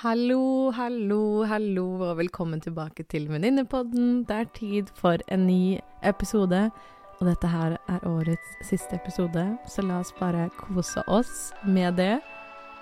Hallo, 0.00 0.70
hallo, 0.70 1.44
hallo, 1.44 2.00
og 2.00 2.16
velkommen 2.16 2.60
tilbake 2.60 3.02
til 3.02 3.26
Venninnepodden. 3.28 4.22
Det 4.24 4.36
er 4.36 4.44
tid 4.54 4.82
for 4.94 5.16
en 5.28 5.46
ny 5.46 5.76
episode, 6.02 6.70
og 7.18 7.26
dette 7.26 7.48
her 7.48 7.76
er 7.88 8.06
årets 8.08 8.54
siste 8.64 8.96
episode, 8.96 9.44
så 9.68 9.82
la 9.84 9.98
oss 10.00 10.14
bare 10.16 10.48
kose 10.56 11.02
oss 11.06 11.52
med 11.66 11.92
det 12.00 12.20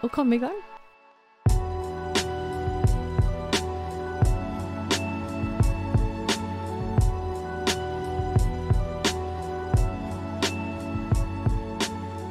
og 0.03 0.13
komme 0.15 0.37
i 0.37 0.39
gang. 0.39 0.55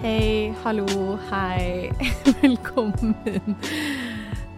Hei, 0.02 0.56
hallo, 0.64 1.18
hei. 1.28 1.92
Velkommen 2.42 3.58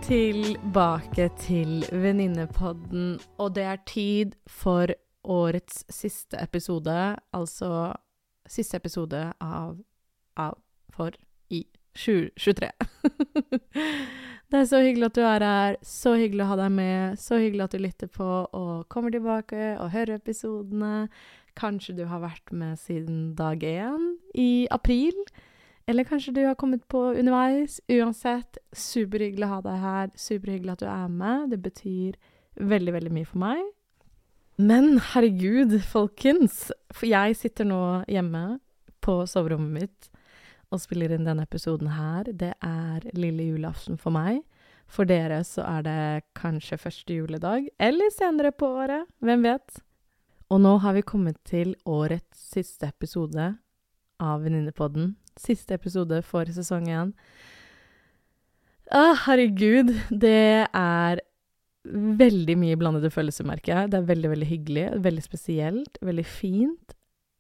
tilbake 0.10 1.28
til 1.38 1.84
Venninnepodden. 1.92 3.20
Og 3.38 3.56
det 3.56 3.64
er 3.64 3.82
tid 3.86 4.32
for 4.50 4.90
årets 5.24 5.84
siste 5.94 6.40
episode, 6.42 7.16
altså 7.34 7.92
siste 8.50 8.80
episode 8.80 9.20
av, 9.38 9.76
av 10.34 10.56
for 10.90 11.14
i 11.54 11.62
2023. 11.94 12.72
det 14.50 14.62
er 14.64 14.66
så 14.72 14.80
hyggelig 14.82 15.12
at 15.12 15.20
du 15.20 15.22
er 15.22 15.46
her, 15.46 15.78
så 15.86 16.16
hyggelig 16.18 16.48
å 16.48 16.50
ha 16.56 16.58
deg 16.64 16.74
med, 16.80 17.22
så 17.22 17.38
hyggelig 17.38 17.68
at 17.68 17.78
du 17.78 17.86
lytter 17.86 18.10
på 18.10 18.32
og 18.50 18.88
kommer 18.90 19.14
tilbake 19.14 19.76
og 19.76 19.94
hører 19.94 20.18
episodene. 20.18 21.06
Kanskje 21.60 22.00
du 22.02 22.08
har 22.10 22.26
vært 22.26 22.50
med 22.50 22.82
siden 22.82 23.36
dag 23.38 23.62
én 23.62 24.16
i 24.34 24.66
april. 24.74 25.14
Eller 25.90 26.06
kanskje 26.06 26.36
du 26.36 26.44
har 26.46 26.54
kommet 26.56 26.84
på 26.88 27.00
underveis. 27.18 27.80
Uansett, 27.90 28.60
superhyggelig 28.70 29.48
å 29.48 29.54
ha 29.56 29.62
deg 29.66 29.78
her. 29.82 30.12
Superhyggelig 30.14 30.76
at 30.76 30.84
du 30.84 30.90
er 30.92 31.08
med. 31.10 31.48
Det 31.50 31.58
betyr 31.66 32.18
veldig, 32.62 32.94
veldig 32.94 33.14
mye 33.16 33.30
for 33.30 33.42
meg. 33.42 33.64
Men 34.62 35.00
herregud, 35.14 35.74
folkens. 35.90 36.68
For 36.94 37.10
jeg 37.10 37.40
sitter 37.40 37.66
nå 37.66 37.82
hjemme 38.12 38.60
på 39.02 39.24
soverommet 39.32 39.74
mitt 39.80 40.10
og 40.70 40.82
spiller 40.84 41.16
inn 41.16 41.26
denne 41.26 41.48
episoden 41.48 41.90
her. 41.96 42.30
Det 42.38 42.52
er 42.62 43.10
lille 43.18 43.48
julaften 43.48 43.98
for 43.98 44.14
meg. 44.14 44.44
For 44.90 45.10
dere 45.10 45.42
så 45.46 45.66
er 45.66 45.86
det 45.86 46.02
kanskje 46.38 46.78
første 46.82 47.18
juledag, 47.18 47.66
eller 47.82 48.14
senere 48.14 48.52
på 48.54 48.70
året. 48.82 49.10
Hvem 49.26 49.46
vet? 49.46 49.82
Og 50.50 50.62
nå 50.62 50.76
har 50.82 50.94
vi 50.98 51.06
kommet 51.06 51.38
til 51.46 51.76
årets 51.86 52.46
siste 52.54 52.90
episode 52.90 53.52
av 54.20 54.46
Venninnepodden. 54.46 55.14
Siste 55.40 55.78
episode 55.78 56.20
for 56.28 56.50
sesong 56.52 56.90
én. 56.92 57.14
Å, 58.90 59.04
herregud. 59.26 59.94
Det 60.10 60.68
er 60.68 61.22
veldig 61.90 62.56
mye 62.60 62.78
blandede 62.80 63.12
følelser, 63.14 63.48
merker 63.48 63.76
jeg. 63.76 63.92
Det 63.94 64.00
er 64.02 64.10
veldig, 64.10 64.32
veldig 64.34 64.50
hyggelig. 64.50 64.86
Veldig 65.06 65.26
spesielt. 65.26 66.00
Veldig 66.06 66.26
fint. 66.28 66.96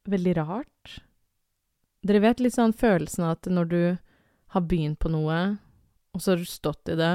Veldig 0.09 0.35
rart. 0.39 0.99
Dere 2.05 2.21
vet 2.23 2.39
litt 2.39 2.55
sånn 2.55 2.73
følelsen 2.73 3.25
av 3.27 3.35
at 3.35 3.49
når 3.51 3.73
du 3.73 3.81
har 4.55 4.63
begynt 4.65 5.01
på 5.03 5.11
noe, 5.11 5.39
og 6.15 6.23
så 6.23 6.33
har 6.33 6.39
du 6.41 6.47
stått 6.47 6.89
i 6.93 6.97
det, 6.97 7.13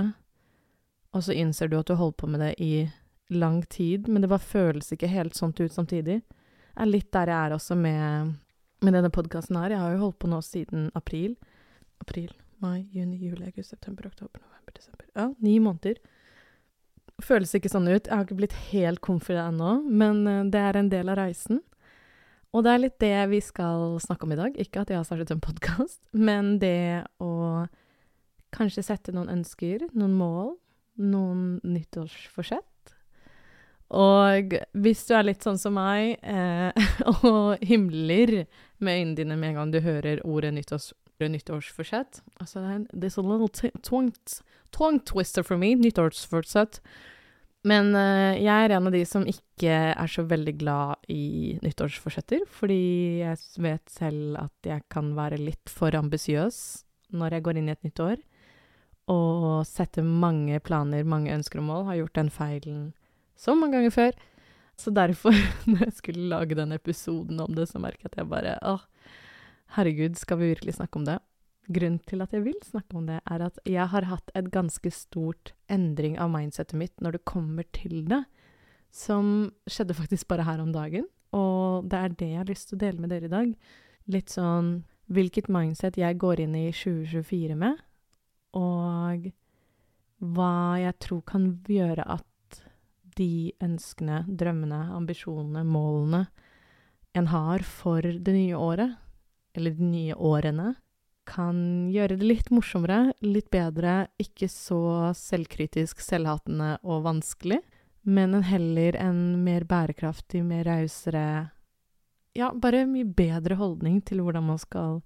og 1.14 1.24
så 1.24 1.34
innser 1.34 1.70
du 1.70 1.78
at 1.78 1.88
du 1.88 1.96
holdt 1.98 2.18
på 2.20 2.28
med 2.30 2.42
det 2.44 2.52
i 2.62 2.84
lang 3.32 3.62
tid, 3.72 4.08
men 4.08 4.22
det 4.22 4.30
bare 4.30 4.44
føles 4.44 4.92
ikke 4.92 5.10
helt 5.10 5.34
sånt 5.38 5.60
ut 5.62 5.72
samtidig. 5.72 6.20
Det 6.74 6.82
er 6.84 6.90
litt 6.90 7.10
der 7.14 7.32
jeg 7.32 7.38
er 7.38 7.55
også 7.56 7.78
med, 7.78 8.34
med 8.84 8.96
denne 8.96 9.10
podkasten 9.12 9.56
her. 9.58 9.72
Jeg 9.72 9.80
har 9.80 9.94
jo 9.94 10.02
holdt 10.06 10.20
på 10.22 10.30
nå 10.30 10.40
siden 10.44 10.88
april. 10.98 11.36
April, 12.04 12.32
mai, 12.62 12.84
juni, 12.92 13.16
juli, 13.16 13.46
august, 13.48 13.72
september, 13.72 14.08
oktober, 14.10 14.42
november, 14.42 14.74
desember 14.77 15.06
Ja, 15.14 15.30
ni 15.38 15.58
måneder. 15.62 16.00
Føles 17.22 17.55
ikke 17.55 17.70
sånn 17.70 17.88
ut. 17.88 18.08
Jeg 18.08 18.12
har 18.12 18.27
ikke 18.27 18.40
blitt 18.40 18.56
helt 18.72 19.00
comfy 19.05 19.36
ennå, 19.38 19.77
men 19.86 20.27
eh, 20.27 20.42
det 20.50 20.60
er 20.60 20.80
en 20.80 20.90
del 20.92 21.12
av 21.12 21.20
reisen. 21.22 21.62
Og 22.55 22.66
det 22.66 22.72
er 22.72 22.82
litt 22.82 22.98
det 23.02 23.14
vi 23.33 23.40
skal 23.42 23.96
snakke 24.02 24.27
om 24.27 24.34
i 24.34 24.39
dag. 24.39 24.58
Ikke 24.61 24.83
at 24.83 24.90
jeg 24.92 25.00
har 25.00 25.06
startet 25.06 25.33
en 25.34 25.42
podkast, 25.42 26.02
men 26.12 26.58
det 26.62 27.06
å 27.23 27.67
kanskje 28.55 28.84
sette 28.86 29.14
noen 29.14 29.33
ønsker, 29.33 29.89
noen 29.94 30.14
mål, 30.18 30.55
noen 31.02 31.58
nyttårsforsett 31.67 32.74
og 33.94 34.55
hvis 34.73 35.05
du 35.06 35.12
er 35.14 35.27
litt 35.28 35.44
sånn 35.44 35.58
som 35.61 35.77
meg, 35.77 36.17
eh, 36.23 36.73
og 37.28 37.61
himler 37.64 38.44
med 38.84 39.00
øynene 39.00 39.18
dine 39.18 39.39
med 39.40 39.52
en 39.52 39.58
gang 39.61 39.72
du 39.72 39.80
hører 39.84 40.22
ordet 40.24 40.52
nyttårs, 40.55 40.92
nyttårsforsett 41.20 42.22
Altså, 42.40 42.61
det 42.92 43.08
er 43.08 43.18
a 43.18 43.24
little 43.24 43.70
tongue, 43.83 45.00
twister 45.06 45.42
for 45.46 45.56
me, 45.56 45.74
nyttårsforsett. 45.78 46.80
Men 47.64 47.94
uh, 47.96 48.36
jeg 48.36 48.52
er 48.52 48.74
en 48.77 48.90
av 48.90 48.92
de 48.92 49.05
som 49.08 49.24
ikke 49.28 49.73
er 49.94 50.11
så 50.11 50.27
veldig 50.28 50.55
glad 50.61 51.08
i 51.08 51.56
nyttårsforsetter, 51.64 52.44
fordi 52.52 53.23
jeg 53.23 53.40
vet 53.64 53.84
selv 53.89 54.36
at 54.42 54.68
jeg 54.68 54.84
kan 54.92 55.14
være 55.17 55.40
litt 55.40 55.73
for 55.73 55.96
ambisiøs 55.96 56.58
når 57.14 57.36
jeg 57.36 57.46
går 57.46 57.61
inn 57.61 57.70
i 57.70 57.73
et 57.73 57.86
nytt 57.86 58.02
år, 58.02 58.20
og 59.12 59.64
setter 59.68 60.05
mange 60.05 60.58
planer, 60.64 61.05
mange 61.08 61.33
ønsker 61.33 61.61
og 61.61 61.68
mål. 61.68 61.84
Har 61.89 61.98
gjort 62.00 62.18
den 62.18 62.30
feilen 62.33 62.84
så 63.39 63.55
mange 63.56 63.78
ganger 63.78 63.94
før. 63.94 64.17
Så 64.80 64.90
derfor, 64.95 65.36
når 65.70 65.86
jeg 65.86 65.98
skulle 66.01 66.30
lage 66.33 66.58
den 66.58 66.74
episoden 66.74 67.40
om 67.40 67.55
det, 67.55 67.68
så 67.70 67.83
merket 67.83 68.08
jeg 68.08 68.12
at 68.14 68.18
jeg 68.23 68.33
bare 68.33 68.57
Å, 68.67 68.79
herregud, 69.77 70.18
skal 70.18 70.40
vi 70.40 70.52
virkelig 70.55 70.79
snakke 70.79 71.01
om 71.01 71.07
det? 71.08 71.18
Grunnen 71.64 72.01
til 72.05 72.20
at 72.20 72.35
jeg 72.35 72.45
vil 72.45 72.58
snakke 72.67 72.98
om 72.98 73.07
det, 73.08 73.20
er 73.24 73.46
at 73.46 73.61
jeg 73.64 73.89
har 73.89 74.08
hatt 74.11 74.33
et 74.36 74.51
ganske 74.52 74.90
stort 74.92 75.55
endring 75.73 76.18
av 76.20 76.33
mindsetet 76.33 76.77
mitt 76.77 77.01
når 77.01 77.17
det 77.17 77.29
kommer 77.30 77.64
til 77.73 78.02
det, 78.11 78.24
som 78.92 79.51
skjedde 79.70 79.96
faktisk 79.96 80.29
bare 80.30 80.45
her 80.45 80.61
om 80.61 80.74
dagen. 80.74 81.08
Og 81.35 81.89
det 81.91 81.98
er 81.98 82.12
det 82.12 82.29
jeg 82.29 82.42
har 82.42 82.51
lyst 82.51 82.68
til 82.68 82.77
å 82.77 82.85
dele 82.85 83.01
med 83.01 83.14
dere 83.14 83.30
i 83.30 83.33
dag. 83.33 83.55
Litt 84.12 84.35
sånn 84.35 84.74
hvilket 85.12 85.48
mindset 85.52 85.96
jeg 86.01 86.20
går 86.20 86.45
inn 86.45 86.55
i 86.56 86.68
2024 86.73 87.56
med, 87.61 87.80
og 88.56 89.27
hva 90.35 90.52
jeg 90.80 90.96
tror 91.02 91.24
kan 91.29 91.48
gjøre 91.68 92.06
at 92.06 92.24
de 93.19 93.52
ønskene, 93.63 94.25
drømmene, 94.29 94.80
ambisjonene, 94.97 95.64
målene 95.64 96.27
en 97.14 97.27
har 97.30 97.63
for 97.63 98.02
det 98.02 98.33
nye 98.35 98.58
året, 98.58 98.97
eller 99.55 99.77
de 99.79 99.86
nye 99.86 100.14
årene, 100.19 100.73
kan 101.24 101.57
gjøre 101.95 102.19
det 102.19 102.27
litt 102.27 102.51
morsommere, 102.53 103.14
litt 103.24 103.47
bedre, 103.55 104.08
ikke 104.20 104.48
så 104.51 105.13
selvkritisk, 105.17 106.03
selvhatende 106.05 106.74
og 106.83 107.07
vanskelig, 107.07 107.61
men 108.05 108.35
en 108.36 108.45
heller 108.45 108.98
en 109.01 109.20
mer 109.47 109.64
bærekraftig, 109.64 110.42
mer 110.45 110.67
rausere 110.69 111.51
Ja, 112.35 112.51
bare 112.51 112.83
mye 112.91 113.07
bedre 113.07 113.55
holdning 113.57 114.01
til 114.05 114.20
hvordan 114.20 114.45
man 114.45 114.58
skal 114.58 114.98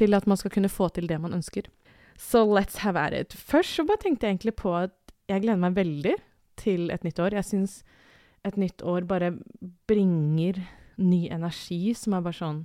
Til 0.00 0.16
at 0.16 0.26
man 0.26 0.40
skal 0.40 0.50
kunne 0.50 0.72
få 0.72 0.88
til 0.88 1.06
det 1.06 1.20
man 1.20 1.34
ønsker. 1.36 1.68
Så 2.16 2.42
let's 2.48 2.78
have 2.78 2.98
at 2.98 3.12
it. 3.12 3.32
Først 3.32 3.76
så 3.76 3.84
bare 3.84 4.00
tenkte 4.00 4.26
jeg 4.26 4.34
egentlig 4.34 4.56
på 4.56 4.72
at 4.74 4.96
jeg 5.28 5.42
gleder 5.42 5.60
meg 5.60 5.76
veldig 5.76 6.16
til 6.60 6.90
et 6.92 7.04
nytt 7.06 7.20
år. 7.22 7.36
Jeg 7.38 7.48
syns 7.48 7.80
et 8.46 8.56
nytt 8.60 8.84
år 8.86 9.06
bare 9.08 9.34
bringer 9.90 10.60
ny 11.00 11.26
energi, 11.32 11.94
som 11.96 12.16
er 12.16 12.24
bare 12.24 12.36
sånn 12.36 12.60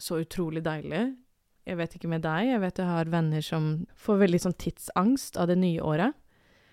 så 0.00 0.22
utrolig 0.22 0.64
deilig. 0.64 1.04
Jeg 1.68 1.78
vet 1.78 1.94
ikke 1.96 2.10
med 2.10 2.24
deg, 2.24 2.48
jeg 2.50 2.62
vet 2.64 2.80
jeg 2.80 2.90
har 2.90 3.10
venner 3.12 3.44
som 3.44 3.72
får 3.94 4.22
veldig 4.24 4.40
sånn 4.42 4.58
tidsangst 4.58 5.38
av 5.38 5.50
det 5.52 5.58
nye 5.60 5.82
året. 5.84 6.16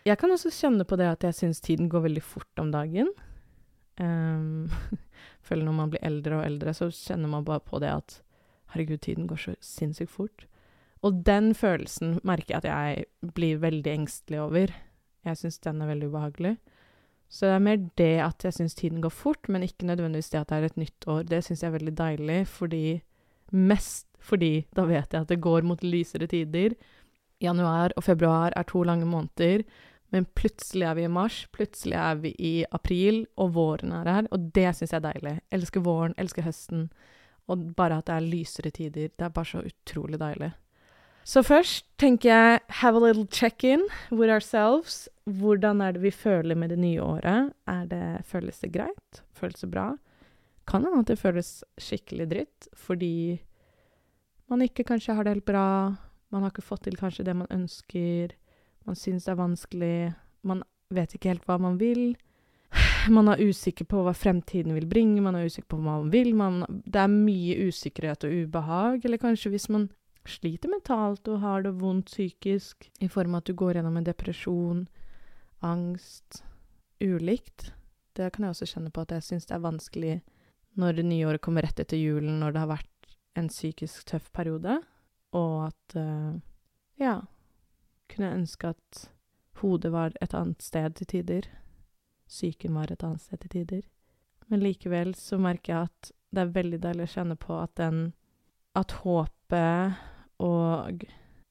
Jeg 0.08 0.18
kan 0.18 0.32
også 0.34 0.52
kjenne 0.56 0.88
på 0.88 0.98
det 0.98 1.10
at 1.12 1.26
jeg 1.28 1.38
syns 1.38 1.60
tiden 1.62 1.92
går 1.92 2.08
veldig 2.08 2.24
fort 2.26 2.62
om 2.62 2.72
dagen. 2.74 3.12
Um, 4.00 4.72
føler 5.46 5.68
når 5.68 5.78
man 5.78 5.94
blir 5.94 6.06
eldre 6.08 6.40
og 6.40 6.48
eldre, 6.48 6.74
så 6.74 6.90
kjenner 6.90 7.30
man 7.30 7.46
bare 7.46 7.62
på 7.62 7.82
det 7.84 7.92
at 7.94 8.22
herregud, 8.74 9.02
tiden 9.04 9.28
går 9.30 9.44
så 9.44 9.56
sinnssykt 9.66 10.14
fort. 10.14 10.46
Og 11.06 11.22
den 11.28 11.54
følelsen 11.56 12.18
merker 12.28 12.56
jeg 12.56 12.64
at 12.64 12.70
jeg 12.70 13.34
blir 13.36 13.62
veldig 13.62 13.92
engstelig 13.94 14.42
over. 14.44 14.74
Jeg 15.26 15.38
syns 15.38 15.60
den 15.64 15.82
er 15.82 15.92
veldig 15.92 16.10
ubehagelig. 16.12 16.58
Så 17.30 17.46
det 17.46 17.56
er 17.56 17.66
mer 17.66 17.82
det 18.00 18.16
at 18.26 18.44
jeg 18.44 18.56
syns 18.58 18.76
tiden 18.76 19.02
går 19.04 19.14
fort, 19.14 19.50
men 19.50 19.64
ikke 19.64 19.86
nødvendigvis 19.86 20.32
det 20.34 20.40
at 20.40 20.50
det 20.50 20.58
er 20.58 20.70
et 20.70 20.82
nytt 20.82 21.08
år. 21.08 21.24
Det 21.30 21.44
syns 21.46 21.62
jeg 21.62 21.70
er 21.70 21.78
veldig 21.78 21.98
deilig, 21.98 22.40
fordi 22.48 22.84
Mest 23.52 24.06
fordi 24.20 24.66
da 24.76 24.84
vet 24.86 25.14
jeg 25.14 25.24
at 25.24 25.30
det 25.32 25.42
går 25.42 25.66
mot 25.66 25.84
lysere 25.84 26.28
tider. 26.30 26.76
Januar 27.42 27.94
og 27.98 28.04
februar 28.04 28.54
er 28.56 28.68
to 28.68 28.84
lange 28.84 29.08
måneder, 29.08 29.64
men 30.12 30.28
plutselig 30.36 30.86
er 30.90 30.98
vi 30.98 31.06
i 31.06 31.12
mars, 31.14 31.46
plutselig 31.54 31.96
er 31.96 32.20
vi 32.20 32.34
i 32.38 32.54
april, 32.72 33.24
og 33.38 33.54
våren 33.56 33.94
er 33.96 34.10
her, 34.10 34.28
og 34.32 34.50
det 34.56 34.74
syns 34.76 34.92
jeg 34.92 35.00
er 35.00 35.08
deilig. 35.08 35.36
Elsker 35.56 35.86
våren, 35.86 36.16
elsker 36.18 36.46
høsten, 36.46 36.90
og 37.48 37.70
bare 37.78 38.02
at 38.02 38.10
det 38.10 38.16
er 38.18 38.28
lysere 38.28 38.74
tider. 38.76 39.14
Det 39.16 39.26
er 39.26 39.34
bare 39.34 39.52
så 39.54 39.64
utrolig 39.66 40.20
deilig. 40.20 40.52
Så 41.24 41.44
først 41.46 41.86
tenker 42.02 42.30
jeg 42.30 42.60
have 42.82 42.98
a 42.98 43.04
little 43.04 43.28
check-in 43.28 43.84
with 44.12 44.32
ourselves. 44.34 45.08
Hvordan 45.26 45.82
er 45.82 45.94
det 45.94 46.02
vi 46.02 46.12
føler 46.12 46.56
med 46.56 46.70
det 46.70 46.80
nye 46.80 47.02
året? 47.02 47.54
Er 47.68 47.86
det, 47.86 48.26
føles 48.26 48.60
det 48.60 48.72
greit? 48.74 49.22
Føles 49.38 49.62
det 49.62 49.70
bra? 49.72 49.92
Kan 50.68 50.86
hende 50.86 51.04
at 51.04 51.12
det 51.12 51.20
føles 51.20 51.64
skikkelig 51.82 52.30
dritt, 52.30 52.68
fordi 52.74 53.40
man 54.50 54.62
ikke 54.66 54.84
kanskje 54.84 55.14
har 55.14 55.26
det 55.26 55.36
helt 55.36 55.46
bra, 55.46 55.96
man 56.30 56.44
har 56.46 56.54
ikke 56.54 56.66
fått 56.66 56.88
til 56.88 56.98
kanskje 56.98 57.26
det 57.26 57.36
man 57.38 57.50
ønsker, 57.54 58.34
Man 58.88 58.96
syns 58.96 59.28
det 59.28 59.32
er 59.32 59.38
vanskelig. 59.38 60.14
Man 60.42 60.64
vet 60.90 61.14
ikke 61.14 61.30
helt 61.30 61.46
hva 61.46 61.60
man 61.62 61.76
vil. 61.78 62.16
Man 63.10 63.30
er 63.30 63.42
usikker 63.42 63.86
på 63.90 64.02
hva 64.06 64.16
fremtiden 64.18 64.74
vil 64.74 64.88
bringe, 64.90 65.22
man 65.22 65.36
er 65.38 65.46
usikker 65.46 65.70
på 65.76 65.78
hva 65.78 66.00
man 66.00 66.10
vil. 66.14 66.32
Man, 66.34 66.64
det 66.86 67.02
er 67.02 67.12
mye 67.12 67.68
usikkerhet 67.70 68.26
og 68.26 68.34
ubehag. 68.34 69.06
Eller 69.06 69.22
kanskje 69.22 69.52
hvis 69.54 69.70
man 69.70 69.90
sliter 70.32 70.72
mentalt 70.72 71.28
og 71.32 71.42
har 71.44 71.64
det 71.66 71.76
vondt 71.82 72.12
psykisk, 72.12 72.90
i 73.00 73.10
form 73.12 73.36
av 73.36 73.44
at 73.44 73.50
du 73.50 73.56
går 73.58 73.80
gjennom 73.80 73.98
en 74.00 74.08
depresjon, 74.08 74.86
angst 75.66 76.44
Ulikt. 77.00 77.72
Det 78.14 78.28
kan 78.36 78.44
jeg 78.44 78.52
også 78.52 78.68
kjenne 78.68 78.92
på 78.92 79.06
at 79.06 79.14
jeg 79.16 79.24
syns 79.24 79.48
det 79.48 79.56
er 79.56 79.64
vanskelig 79.64 80.16
når 80.80 80.98
det 80.98 81.06
nye 81.08 81.28
året 81.30 81.42
kommer 81.44 81.64
rett 81.64 81.80
etter 81.80 82.00
julen, 82.00 82.42
når 82.42 82.56
det 82.56 82.64
har 82.64 82.72
vært 82.74 83.14
en 83.40 83.48
psykisk 83.48 84.10
tøff 84.10 84.32
periode, 84.36 84.82
og 85.36 85.70
at 85.70 85.96
uh, 86.00 86.40
Ja. 87.00 87.22
Kunne 88.10 88.34
ønske 88.34 88.72
at 88.74 89.04
hodet 89.62 89.92
var 89.94 90.16
et 90.20 90.34
annet 90.34 90.64
sted 90.66 90.96
til 90.98 91.08
tider. 91.08 91.46
Psyken 92.28 92.74
var 92.74 92.92
et 92.92 93.04
annet 93.06 93.22
sted 93.22 93.38
til 93.44 93.52
tider. 93.54 93.84
Men 94.50 94.64
likevel 94.66 95.14
så 95.16 95.38
merker 95.38 95.74
jeg 95.74 95.90
at 95.92 96.12
det 96.34 96.42
er 96.42 96.56
veldig 96.56 96.80
deilig 96.82 97.06
å 97.06 97.12
kjenne 97.14 97.38
på 97.38 97.60
at 97.62 97.76
den 97.78 98.14
At 98.78 98.92
håpet 99.02 99.98
og 100.44 101.06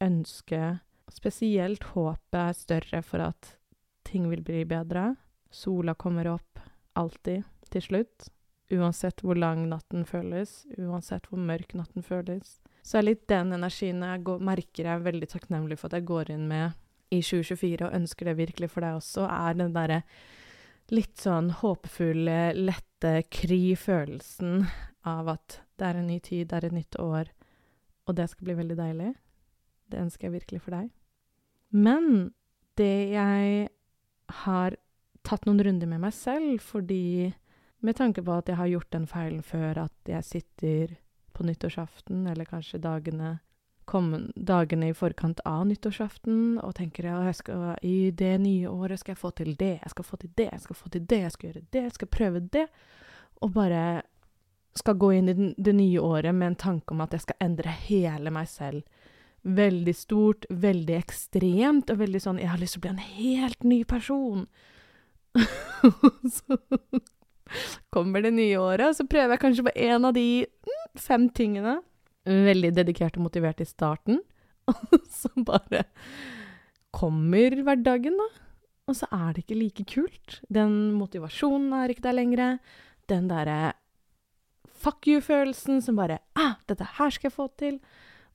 ønsket 0.04 0.84
Spesielt 1.08 1.86
håpet 1.94 2.36
er 2.36 2.56
større 2.56 2.98
for 3.00 3.22
at 3.24 3.54
ting 4.04 4.26
vil 4.28 4.42
bli 4.44 4.64
bedre. 4.68 5.14
Sola 5.48 5.94
kommer 5.96 6.28
opp 6.34 6.60
alltid 7.00 7.46
til 7.72 7.84
slutt. 7.84 8.28
Uansett 8.68 9.22
hvor 9.24 9.38
lang 9.38 9.62
natten 9.70 10.04
føles, 10.04 10.66
uansett 10.76 11.30
hvor 11.30 11.40
mørk 11.40 11.72
natten 11.78 12.04
føles. 12.04 12.58
Så 12.84 13.00
er 13.00 13.06
litt 13.08 13.24
den 13.30 13.54
energien 13.56 14.04
jeg 14.04 14.24
går, 14.28 14.42
merker 14.44 14.84
jeg 14.84 14.92
er 14.92 15.06
veldig 15.06 15.30
takknemlig 15.32 15.78
for 15.80 15.88
at 15.88 15.96
jeg 15.96 16.08
går 16.10 16.34
inn 16.34 16.44
med 16.50 16.76
i 17.08 17.22
2024, 17.24 17.86
og 17.86 17.96
ønsker 17.96 18.28
det 18.28 18.36
virkelig 18.42 18.68
for 18.74 18.84
deg 18.84 18.98
også, 18.98 19.24
er 19.24 19.56
den 19.56 19.72
derre 19.72 20.02
litt 20.92 21.16
sånn 21.20 21.48
håpefulle, 21.62 22.52
lette 22.56 23.14
kry-følelsen 23.32 24.66
av 25.08 25.32
at 25.32 25.62
det 25.80 25.88
er 25.88 26.00
en 26.00 26.08
ny 26.12 26.18
tid, 26.20 26.50
det 26.50 26.58
er 26.58 26.68
et 26.68 26.76
nytt 26.76 27.00
år, 27.00 27.32
og 28.08 28.16
det 28.16 28.28
skal 28.32 28.48
bli 28.48 28.56
veldig 28.58 28.76
deilig. 28.78 29.12
Det 29.88 30.00
ønsker 30.00 30.28
jeg 30.28 30.38
virkelig 30.40 30.62
for 30.64 30.76
deg. 30.76 30.88
Men 31.70 32.30
det 32.80 32.94
jeg 33.12 33.68
har 34.44 34.76
tatt 35.26 35.44
noen 35.48 35.60
runder 35.64 35.90
med 35.90 36.00
meg 36.06 36.14
selv, 36.16 36.62
fordi 36.64 37.32
med 37.84 37.98
tanke 37.98 38.24
på 38.24 38.32
at 38.34 38.48
jeg 38.48 38.58
har 38.58 38.70
gjort 38.72 38.94
den 38.94 39.04
feilen 39.10 39.44
før, 39.44 39.84
at 39.84 40.10
jeg 40.10 40.26
sitter 40.26 40.96
på 41.36 41.46
nyttårsaften, 41.46 42.26
eller 42.26 42.48
kanskje 42.48 42.80
dagene, 42.82 43.38
kommen, 43.88 44.28
dagene 44.34 44.90
i 44.90 44.96
forkant 44.96 45.40
av 45.48 45.66
nyttårsaften, 45.68 46.58
og 46.64 46.74
tenker 46.76 47.08
ja, 47.08 47.20
jeg 47.28 47.76
i 47.86 48.10
det 48.10 48.34
nye 48.42 48.68
året 48.72 49.00
skal 49.00 49.14
jeg 49.14 49.22
få 49.22 49.32
til 49.36 49.54
det, 49.60 49.76
jeg 49.78 49.94
skal 49.94 50.08
få 50.08 50.20
til 50.20 50.32
det, 50.36 50.48
jeg 50.52 50.64
skal 50.64 50.80
få 50.80 50.92
til 50.92 51.06
det, 51.08 51.20
jeg 51.24 51.34
skal 51.36 51.50
gjøre 51.50 51.66
det, 51.68 51.82
jeg 51.86 51.96
skal 51.96 52.12
prøve 52.18 52.44
det, 52.56 52.66
og 53.38 53.52
bare 53.54 53.82
skal 54.78 54.98
gå 55.00 55.12
inn 55.18 55.28
i 55.30 55.36
det 55.56 55.74
nye 55.76 56.00
året 56.00 56.34
med 56.34 56.52
en 56.52 56.62
tanke 56.62 56.94
om 56.94 57.02
at 57.04 57.14
jeg 57.14 57.26
skal 57.26 57.46
endre 57.48 57.74
hele 57.88 58.32
meg 58.34 58.48
selv. 58.50 59.04
Veldig 59.48 59.94
stort, 59.94 60.48
veldig 60.50 60.96
ekstremt, 60.98 61.92
og 61.92 62.00
veldig 62.00 62.20
sånn 62.20 62.40
Jeg 62.42 62.50
har 62.52 62.60
lyst 62.60 62.76
til 62.76 62.82
å 62.82 62.86
bli 62.86 62.94
en 62.94 63.04
helt 63.18 63.66
ny 63.66 63.82
person. 63.88 64.48
så 66.38 66.58
kommer 67.94 68.24
det 68.24 68.34
nye 68.36 68.58
året, 68.60 68.90
og 68.90 68.96
så 68.98 69.06
prøver 69.08 69.36
jeg 69.36 69.44
kanskje 69.44 69.66
på 69.68 69.76
en 69.88 70.08
av 70.08 70.16
de 70.16 70.26
mm, 70.44 70.88
fem 71.00 71.28
tingene. 71.30 71.78
Veldig 72.28 72.74
dedikert 72.76 73.16
og 73.16 73.28
motivert 73.28 73.62
i 73.64 73.68
starten. 73.68 74.20
Og 74.68 75.00
så 75.08 75.30
bare 75.48 75.86
kommer 76.92 77.54
hverdagen, 77.64 78.18
da. 78.20 78.26
Og 78.88 78.96
så 78.98 79.08
er 79.12 79.32
det 79.32 79.46
ikke 79.46 79.56
like 79.56 79.84
kult. 79.88 80.34
Den 80.52 80.92
motivasjonen 80.96 81.72
er 81.76 81.92
ikke 81.92 82.04
der 82.04 82.16
lenger. 82.18 82.58
Den 83.08 83.30
derre 83.30 83.72
fuck 84.78 85.08
you-følelsen 85.10 85.82
som 85.84 85.98
bare 85.98 86.20
ah, 86.38 86.56
'Dette 86.66 86.86
her 86.98 87.10
skal 87.10 87.28
jeg 87.30 87.36
få 87.36 87.48
til', 87.58 87.80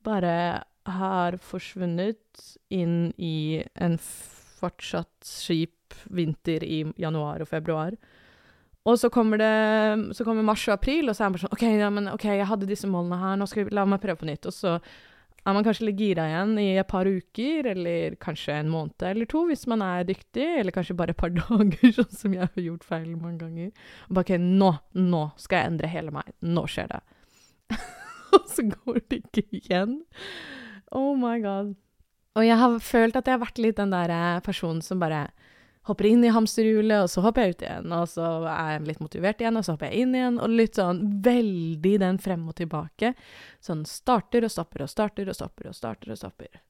bare 0.03 0.63
har 0.85 1.37
forsvunnet 1.39 2.57
inn 2.69 3.13
i 3.17 3.63
en 3.79 3.97
fortsatt 3.97 5.23
skip 5.23 5.95
vinter 6.11 6.63
i 6.63 6.83
januar 6.99 7.43
og 7.43 7.47
februar. 7.47 7.95
Og 8.83 8.99
så 8.99 9.09
kommer 9.09 9.39
det 9.39 10.15
Så 10.17 10.25
kommer 10.25 10.43
mars 10.43 10.67
og 10.67 10.73
april, 10.73 11.09
og 11.09 11.15
så 11.15 11.25
er 11.25 11.29
man 11.29 11.39
sånn 11.39 11.55
OK, 11.55 11.63
ja, 11.63 11.89
men 11.89 12.11
ok, 12.11 12.25
jeg 12.25 12.47
hadde 12.49 12.67
disse 12.67 12.89
målene 12.89 13.19
her, 13.21 13.37
nå 13.39 13.47
skal 13.47 13.65
vi 13.65 13.75
la 13.75 13.85
meg 13.87 14.01
prøve 14.03 14.19
på 14.19 14.27
nytt. 14.27 14.45
Og 14.49 14.55
så 14.55 14.79
er 15.43 15.55
man 15.55 15.65
kanskje 15.65 15.89
litt 15.89 15.99
gira 15.99 16.25
igjen 16.29 16.53
i 16.61 16.67
et 16.79 16.87
par 16.87 17.07
uker, 17.09 17.67
eller 17.73 18.15
kanskje 18.23 18.55
en 18.55 18.71
måned 18.71 19.03
eller 19.09 19.27
to, 19.29 19.43
hvis 19.49 19.65
man 19.67 19.83
er 19.83 20.05
dyktig, 20.07 20.45
eller 20.61 20.75
kanskje 20.75 20.95
bare 20.99 21.15
et 21.15 21.19
par 21.19 21.33
dager, 21.39 21.95
sånn 21.97 22.15
som 22.15 22.37
jeg 22.37 22.47
har 22.47 22.65
gjort 22.67 22.87
feil 22.87 23.09
mange 23.17 23.43
ganger. 23.43 23.71
Og 24.07 24.17
bare 24.17 24.37
OK, 24.39 24.47
nå, 24.61 24.71
nå 24.99 25.23
skal 25.41 25.59
jeg 25.59 25.73
endre 25.73 25.91
hele 25.91 26.15
meg. 26.15 26.31
Nå 26.47 26.65
skjer 26.71 26.91
det. 26.93 27.01
og 28.37 28.47
så 28.51 28.67
går 28.71 29.01
det 29.11 29.23
ikke 29.23 29.47
igjen. 29.59 29.99
Oh 30.95 31.11
my 31.19 31.37
god. 31.43 31.73
Og 32.33 32.47
jeg 32.47 32.57
har 32.57 32.79
følt 32.81 33.17
at 33.17 33.27
jeg 33.27 33.35
har 33.35 33.43
vært 33.43 33.61
litt 33.61 33.77
den 33.77 33.93
der 33.93 34.13
eh, 34.13 34.43
personen 34.45 34.81
som 34.85 35.01
bare 35.03 35.27
hopper 35.87 36.07
inn 36.07 36.23
i 36.23 36.31
hamsterhjulet, 36.31 37.05
og 37.05 37.09
så 37.11 37.23
hopper 37.25 37.45
jeg 37.45 37.55
ut 37.55 37.63
igjen, 37.65 37.95
og 37.95 38.09
så 38.11 38.27
er 38.47 38.75
jeg 38.75 38.85
litt 38.87 39.01
motivert 39.03 39.41
igjen, 39.43 39.57
og 39.59 39.65
så 39.65 39.75
hopper 39.75 39.91
jeg 39.91 40.05
inn 40.05 40.13
igjen, 40.15 40.37
og 40.39 40.53
litt 40.53 40.79
sånn 40.79 41.01
veldig 41.25 41.95
den 42.03 42.19
frem 42.23 42.45
og 42.47 42.55
tilbake. 42.59 43.13
Sånn 43.63 43.83
starter 43.89 44.47
og 44.47 44.53
stopper 44.53 44.85
og 44.85 44.91
starter 44.91 45.31
og 45.31 45.37
stopper 45.37 45.71
og 45.71 45.75
starter 45.77 46.15
og 46.15 46.21
stopper. 46.21 46.61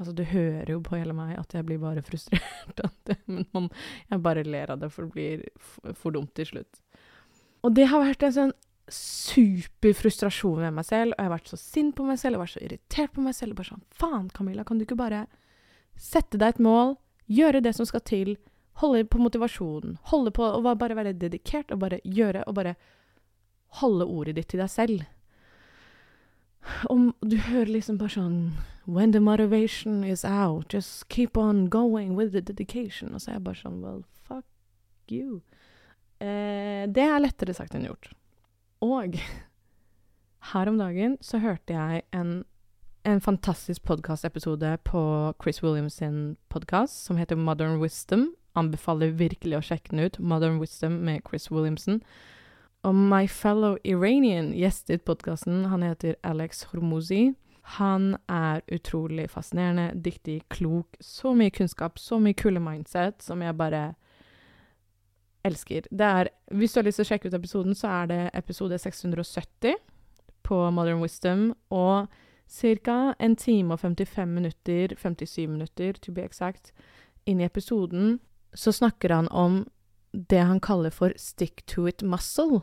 Altså, 0.00 0.14
du 0.16 0.22
hører 0.24 0.70
jo 0.72 0.80
på 0.84 0.96
hele 0.96 1.12
meg 1.12 1.34
at 1.36 1.52
jeg 1.52 1.66
blir 1.68 1.80
bare 1.80 2.04
frustrert. 2.04 2.84
men 3.28 3.44
man, 3.52 3.68
jeg 4.08 4.24
bare 4.24 4.44
ler 4.46 4.72
av 4.72 4.80
det, 4.80 4.92
for 4.92 5.08
det 5.08 5.16
blir 5.16 5.94
for 5.96 6.16
dumt 6.16 6.32
til 6.36 6.48
slutt. 6.52 6.80
Og 7.64 7.74
det 7.76 7.90
har 7.90 8.04
vært 8.04 8.24
en 8.24 8.36
sånn 8.36 8.54
super 8.90 9.94
frustrasjon 9.94 10.64
med 10.64 10.74
meg 10.78 10.88
selv, 10.88 11.14
og 11.14 11.20
jeg 11.20 11.28
har 11.28 11.34
vært 11.34 11.52
så 11.52 11.58
sint 11.60 11.94
på 11.96 12.06
meg 12.06 12.18
selv, 12.18 12.34
jeg 12.34 12.38
har 12.38 12.46
vært 12.46 12.56
så 12.56 12.64
irritert 12.64 13.12
på 13.16 13.24
meg 13.24 13.36
selv. 13.36 13.56
Bare 13.58 13.72
sånn 13.72 13.84
Faen, 13.96 14.30
Camilla, 14.36 14.64
kan 14.66 14.80
du 14.80 14.86
ikke 14.86 14.98
bare 14.98 15.26
sette 16.00 16.40
deg 16.40 16.56
et 16.56 16.64
mål, 16.64 16.96
gjøre 17.30 17.60
det 17.64 17.74
som 17.76 17.88
skal 17.88 18.02
til, 18.08 18.34
holde 18.80 19.04
på 19.04 19.20
motivasjonen, 19.20 19.98
holde 20.12 20.32
på 20.34 20.44
å 20.44 20.60
bare 20.64 20.96
være 20.96 21.16
dedikert 21.18 21.72
og 21.74 21.82
bare 21.84 22.00
gjøre 22.04 22.44
og 22.46 22.56
bare 22.56 22.76
holde 23.80 24.06
ordet 24.08 24.36
ditt 24.38 24.50
til 24.52 24.62
deg 24.62 24.70
selv. 24.72 25.02
Om 26.92 27.12
du 27.24 27.38
hører 27.40 27.72
liksom 27.72 27.98
bare 28.00 28.16
sånn 28.16 28.40
When 28.90 29.12
the 29.12 29.20
motivation 29.20 30.02
is 30.04 30.24
out, 30.24 30.72
just 30.72 31.08
keep 31.08 31.36
on 31.38 31.68
going 31.68 32.16
with 32.16 32.32
the 32.32 32.40
dedication. 32.40 33.14
Og 33.14 33.20
så 33.20 33.30
er 33.30 33.34
jeg 33.38 33.44
bare 33.44 33.60
sånn 33.60 33.78
Well, 33.84 34.02
fuck 34.26 34.44
you. 35.12 35.42
Eh, 36.18 36.88
det 36.90 37.04
er 37.04 37.22
lettere 37.22 37.54
sagt 37.54 37.76
enn 37.76 37.86
gjort. 37.86 38.10
Og 38.82 39.20
her 40.52 40.72
om 40.72 40.80
dagen 40.80 41.16
så 41.24 41.38
hørte 41.38 41.76
jeg 41.76 42.02
en, 42.16 42.42
en 43.04 43.22
fantastisk 43.22 43.84
podkastepisode 43.86 44.74
på 44.88 45.02
Chris 45.42 45.62
Williams 45.62 46.00
sin 46.00 46.36
podkast 46.52 47.04
som 47.06 47.20
heter 47.20 47.38
Modern 47.38 47.78
Wisdom. 47.80 48.32
Anbefaler 48.58 49.12
virkelig 49.14 49.58
å 49.58 49.64
sjekke 49.64 49.94
den 49.94 50.06
ut. 50.06 50.18
Modern 50.18 50.58
Wisdom 50.60 51.00
med 51.06 51.22
Chris 51.28 51.50
Williamson. 51.50 52.00
Og 52.82 52.94
my 52.94 53.26
fellow 53.28 53.76
Iranian 53.84 54.52
gjestet 54.56 55.04
podkasten. 55.04 55.64
Han 55.70 55.82
heter 55.82 56.16
Alex 56.24 56.64
Hormozi. 56.70 57.34
Han 57.76 58.16
er 58.28 58.60
utrolig 58.72 59.28
fascinerende, 59.30 59.92
dyktig, 59.94 60.42
klok. 60.48 60.96
Så 61.00 61.34
mye 61.34 61.50
kunnskap, 61.50 61.98
så 61.98 62.18
mye 62.18 62.34
kule 62.34 62.60
mindset 62.60 63.22
som 63.22 63.42
jeg 63.42 63.56
bare 63.56 63.82
elsker. 65.44 65.86
Er 66.00 66.28
Hvis 66.50 66.72
du 66.72 66.80
har 66.80 66.84
lyst 66.84 66.96
til 66.96 67.04
å 67.04 67.10
sjekke 67.12 67.28
ut 67.28 67.34
episoden, 67.34 67.74
så 67.74 67.88
er 67.88 68.06
det 68.06 68.30
episode 68.34 68.78
670 68.78 69.76
på 70.42 70.70
Modern 70.70 71.00
Wisdom. 71.00 71.54
Og 71.70 72.08
ca. 72.50 73.14
en 73.20 73.36
time 73.36 73.74
og 73.74 73.80
55 73.80 74.28
minutter, 74.28 74.96
57 74.96 75.46
minutter 75.46 75.92
to 75.92 76.12
be 76.12 76.22
exact, 76.22 76.72
inn 77.26 77.40
i 77.40 77.44
episoden, 77.44 78.18
så 78.52 78.72
snakker 78.72 79.10
han 79.14 79.28
om 79.28 79.64
det 80.12 80.42
han 80.42 80.60
kaller 80.60 80.90
for 80.90 81.12
stick 81.16 81.66
to 81.66 81.86
it 81.88 82.02
muscle. 82.02 82.62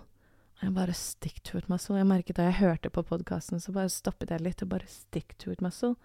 Jeg 0.61 0.73
bare 0.73 0.93
stick 0.93 1.39
to 1.43 1.57
it 1.57 1.69
muscle. 1.69 1.97
Jeg 1.97 2.09
merket 2.09 2.39
da 2.39 2.47
jeg 2.49 2.59
hørte 2.61 2.89
på 2.89 3.03
podkasten, 3.05 3.61
så 3.61 3.71
bare 3.75 3.93
stoppet 3.93 4.33
jeg 4.33 4.43
litt 4.43 4.63
og 4.65 4.71
bare 4.73 4.89
stick 4.89 5.37
to 5.37 5.51
it 5.53 5.61
muscle. 5.61 5.95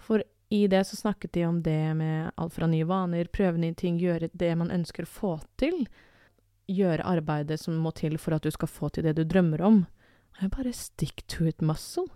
For 0.00 0.22
i 0.52 0.66
det 0.70 0.84
så 0.86 0.96
snakket 0.96 1.32
de 1.32 1.44
om 1.48 1.62
det 1.64 1.94
med 1.98 2.30
alt 2.36 2.54
fra 2.54 2.68
nye 2.70 2.86
vaner, 2.88 3.30
prøve 3.32 3.60
nye 3.60 3.74
ting, 3.74 3.98
gjøre 4.00 4.30
det 4.32 4.52
man 4.60 4.72
ønsker 4.72 5.06
å 5.06 5.12
få 5.12 5.34
til. 5.60 5.84
Gjøre 6.70 7.06
arbeidet 7.08 7.58
som 7.60 7.80
må 7.82 7.92
til 7.96 8.18
for 8.22 8.36
at 8.36 8.46
du 8.46 8.52
skal 8.54 8.70
få 8.70 8.92
til 8.92 9.06
det 9.06 9.16
du 9.18 9.24
drømmer 9.28 9.64
om. 9.66 9.84
Og 10.36 10.44
jeg 10.44 10.54
bare 10.56 10.74
stick 10.76 11.24
to 11.28 11.48
it 11.48 11.64
muscle. 11.64 12.06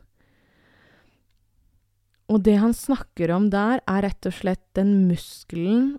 Og 2.30 2.42
det 2.42 2.56
han 2.58 2.74
snakker 2.74 3.30
om 3.34 3.50
der, 3.50 3.82
er 3.86 4.02
rett 4.06 4.26
og 4.26 4.34
slett 4.34 4.64
den 4.78 5.06
muskelen 5.10 5.96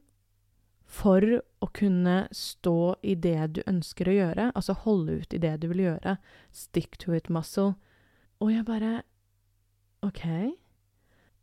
for 0.87 1.23
å 1.59 1.67
kunne 1.75 2.27
stå 2.31 2.95
i 3.03 3.17
det 3.19 3.49
du 3.57 3.61
ønsker 3.67 4.07
å 4.07 4.15
gjøre, 4.15 4.51
altså 4.55 4.77
holde 4.85 5.19
ut 5.19 5.35
i 5.35 5.41
det 5.43 5.57
du 5.61 5.67
vil 5.73 5.83
gjøre. 5.89 6.15
Stick 6.55 6.95
to 7.03 7.11
it 7.17 7.27
muscle. 7.29 7.75
Og 8.39 8.53
jeg 8.53 8.67
bare 8.67 9.01
OK 10.05 10.23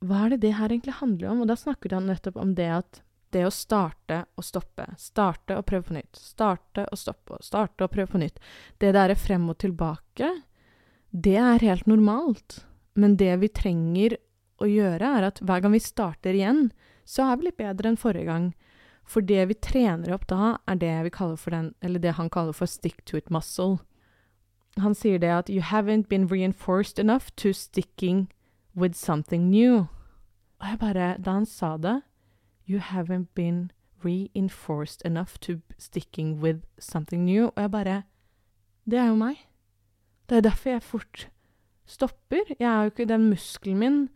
hva 0.05 0.25
er 0.25 0.35
det 0.35 0.43
det 0.45 0.55
her 0.59 0.73
egentlig 0.73 0.99
handler 1.01 1.31
om? 1.33 1.43
Og 1.43 1.49
da 1.49 1.57
snakket 1.57 1.95
han 1.97 2.09
nettopp 2.11 2.37
om 2.41 2.55
det 2.59 2.69
at 2.77 3.01
det 3.35 3.45
å 3.47 3.53
starte 3.53 4.21
og 4.39 4.47
stoppe, 4.47 4.87
starte 5.01 5.57
og 5.59 5.67
prøve 5.67 5.89
på 5.89 5.97
nytt, 5.97 6.19
starte 6.19 6.85
og 6.87 7.01
stoppe, 7.01 7.41
starte 7.43 7.87
og 7.87 7.91
prøve 7.95 8.13
på 8.13 8.21
nytt, 8.23 8.39
det 8.79 8.93
derre 8.95 9.17
frem 9.19 9.49
og 9.51 9.59
tilbake, 9.65 10.29
det 11.11 11.39
er 11.41 11.65
helt 11.65 11.89
normalt. 11.91 12.61
Men 12.95 13.17
det 13.19 13.33
vi 13.43 13.51
trenger 13.51 14.19
å 14.63 14.69
gjøre, 14.71 15.09
er 15.19 15.29
at 15.31 15.41
hver 15.43 15.65
gang 15.65 15.75
vi 15.75 15.83
starter 15.83 16.37
igjen, 16.37 16.69
så 17.03 17.27
er 17.27 17.41
vi 17.41 17.49
litt 17.49 17.59
bedre 17.59 17.91
enn 17.91 17.99
forrige 17.99 18.29
gang. 18.29 18.53
For 19.05 19.21
det 19.21 19.49
vi 19.49 19.55
trener 19.55 20.15
opp 20.15 20.27
da, 20.27 20.57
er 20.67 20.75
det 20.81 21.13
den, 21.51 21.75
det 22.03 22.15
han 22.15 22.31
kaller 22.31 22.53
for 22.53 22.67
stick 22.67 23.05
to 23.05 23.17
it 23.17 23.31
muscle. 23.31 23.79
Han 24.77 24.95
sier 24.95 25.19
det 25.19 25.31
at 25.31 25.49
you 25.49 25.61
haven't 25.63 26.09
been 26.09 26.27
reinforced 26.27 26.99
enough 26.99 27.31
to 27.37 27.53
sticking 27.53 28.29
with 28.75 28.95
something 28.95 29.51
new. 29.51 29.87
Og 30.61 30.69
jeg 30.71 30.79
bare, 30.79 31.17
da 31.19 31.31
han 31.31 31.47
sa 31.47 31.77
det, 31.77 32.03
You 32.67 32.81
haven't 32.81 33.29
been 33.35 33.71
reinforced 34.05 35.03
enough 35.05 35.39
to 35.41 35.61
sticking 35.79 36.41
with 36.41 36.65
something 36.79 37.25
new. 37.25 37.45
Og 37.57 37.63
jeg 37.63 37.71
bare 37.71 38.03
Det 38.91 38.99
er 38.99 39.07
jo 39.07 39.15
meg. 39.15 39.37
Det 40.29 40.37
er 40.37 40.41
derfor 40.41 40.71
jeg 40.71 40.83
fort 40.83 41.29
stopper. 41.87 42.57
Jeg 42.59 42.69
er 42.69 42.83
jo 42.83 42.91
ikke 42.91 43.09
den 43.09 43.29
muskelen 43.29 43.79
min 43.79 44.09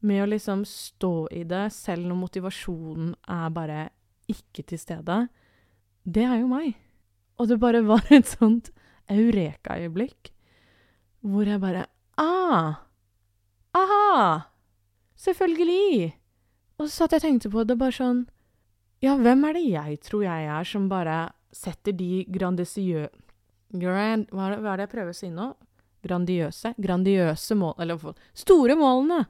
med 0.00 0.22
å 0.22 0.26
liksom 0.26 0.64
stå 0.64 1.28
i 1.30 1.42
det 1.42 1.72
selv 1.72 2.06
når 2.06 2.16
motivasjonen 2.16 3.14
er 3.28 3.48
bare 3.50 3.88
ikke 4.30 4.64
til 4.66 4.80
stede. 4.80 5.26
Det 6.04 6.24
er 6.24 6.40
jo 6.40 6.50
meg. 6.50 6.74
Og 7.36 7.50
det 7.50 7.60
bare 7.60 7.82
var 7.84 8.06
et 8.14 8.28
sånt 8.28 8.72
eureka-øyeblikk 9.12 10.32
hvor 11.26 11.48
jeg 11.48 11.60
bare 11.60 11.86
Ah! 12.16 12.76
Aha! 13.74 14.40
Selvfølgelig! 15.16 16.14
Og 16.78 16.88
så 16.88 16.92
satt 16.92 17.16
jeg 17.16 17.20
og 17.20 17.26
tenkte 17.26 17.50
på 17.52 17.64
det 17.66 17.76
bare 17.80 17.94
sånn 17.94 18.24
Ja, 19.04 19.16
hvem 19.20 19.44
er 19.48 19.58
det 19.58 19.64
jeg 19.66 19.98
tror 20.06 20.24
jeg 20.24 20.48
er, 20.48 20.64
som 20.64 20.88
bare 20.88 21.26
setter 21.52 21.92
de 21.96 22.24
grandisiø... 22.32 23.06
Grand, 23.76 24.28
hva, 24.30 24.52
er 24.54 24.62
det, 24.62 24.86
jeg 24.86 24.92
prøver 24.92 25.12
å 25.12 25.16
si 25.16 25.28
nå? 25.32 25.50
Grandiøse? 26.06 26.72
Grandiøse 26.80 27.56
mål... 27.58 27.74
Eller 27.82 28.14
store 28.36 28.76
målene 28.78 29.24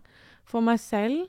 for 0.46 0.62
meg 0.62 0.78
selv, 0.82 1.26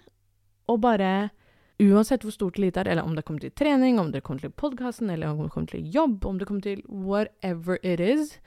og 0.69 0.81
bare 0.83 1.31
Uansett 1.77 2.23
hvor 2.25 2.33
stort 2.33 2.57
eller 2.57 2.71
lite 2.71 2.81
er, 2.81 2.87
eller 2.91 3.05
om 3.05 3.15
det 3.15 3.23
kommer 3.27 3.43
til 3.43 3.53
trening, 3.53 3.99
om 4.01 4.11
det 4.11 4.23
kommer 4.25 4.41
til 4.41 4.53
podkasten, 4.53 5.11
eller 5.13 5.29
om 5.29 5.43
det 5.45 5.51
kommer 5.53 5.69
til 5.69 5.89
jobb, 5.93 6.25
om 6.25 6.39
det 6.39 6.47
kommer 6.49 6.65
til 6.65 6.81
whatever 6.89 7.77
it 7.83 8.01
is 8.01 8.39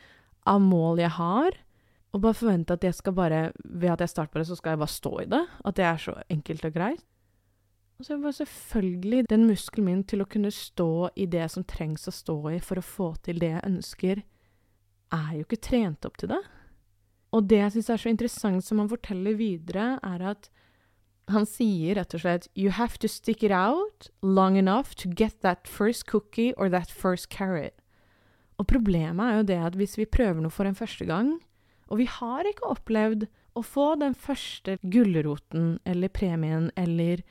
av 0.50 0.58
mål 0.64 0.98
jeg 0.98 1.14
har, 1.14 1.60
og 2.10 2.24
bare 2.24 2.34
forvente 2.34 2.74
at 2.74 2.82
jeg 2.82 2.96
skal 2.98 3.14
bare 3.14 3.52
Ved 3.62 3.92
at 3.92 4.00
jeg 4.00 4.10
starter 4.10 4.32
på 4.32 4.40
det, 4.40 4.48
så 4.48 4.56
skal 4.58 4.74
jeg 4.74 4.82
bare 4.82 4.96
stå 4.98 5.12
i 5.20 5.28
det. 5.30 5.44
At 5.64 5.76
det 5.76 5.84
er 5.84 5.96
så 5.96 6.14
enkelt 6.28 6.64
og 6.64 6.72
greit. 6.74 7.04
Og 8.00 8.06
så 8.06 8.16
var 8.16 8.32
selvfølgelig 8.32 9.26
den 9.28 9.46
muskelen 9.46 9.84
min 9.84 10.04
til 10.08 10.22
å 10.24 10.26
kunne 10.26 10.50
stå 10.50 11.10
i 11.20 11.26
det 11.28 11.44
som 11.52 11.64
trengs 11.68 12.08
å 12.08 12.14
stå 12.14 12.36
i 12.50 12.58
for 12.64 12.80
å 12.80 12.84
få 12.84 13.10
til 13.22 13.38
det 13.38 13.50
jeg 13.52 13.66
ønsker, 13.68 14.22
er 15.12 15.34
jo 15.36 15.44
ikke 15.44 15.60
trent 15.68 16.08
opp 16.08 16.16
til 16.18 16.32
det. 16.32 16.40
Og 17.36 17.44
det 17.46 17.60
jeg 17.60 17.74
syns 17.74 17.90
er 17.92 18.00
så 18.00 18.10
interessant 18.10 18.64
som 18.64 18.80
han 18.80 18.88
forteller 18.90 19.36
videre, 19.36 19.98
er 20.02 20.24
at 20.32 20.48
han 21.34 21.46
sier 21.48 21.98
rett 21.98 22.14
og 22.16 22.22
slett 22.24 22.48
You 22.58 22.72
have 22.74 23.00
to 23.02 23.08
stick 23.08 23.44
it 23.46 23.52
out 23.54 24.08
long 24.22 24.56
enough 24.56 24.94
to 25.02 25.08
get 25.08 25.40
that 25.42 25.68
first 25.68 26.06
cookie 26.06 26.52
or 26.56 26.68
that 26.68 26.90
first 26.90 27.30
carrot. 27.30 27.74
Og 28.60 28.68
problemet 28.68 29.24
er 29.24 29.36
jo 29.38 29.46
det 29.48 29.60
at 29.70 29.76
hvis 29.80 29.96
vi 29.98 30.08
prøver 30.08 30.42
noe 30.42 30.52
for 30.52 30.68
en 30.68 30.76
første 30.76 31.06
gang, 31.08 31.38
og 31.88 31.98
vi 31.98 32.06
har 32.06 32.46
ikke 32.46 32.68
opplevd 32.70 33.26
å 33.56 33.62
få 33.66 33.94
den 33.98 34.14
første 34.14 34.76
gulroten 34.82 35.78
eller 35.88 36.12
premien 36.12 36.68
eller 36.78 37.24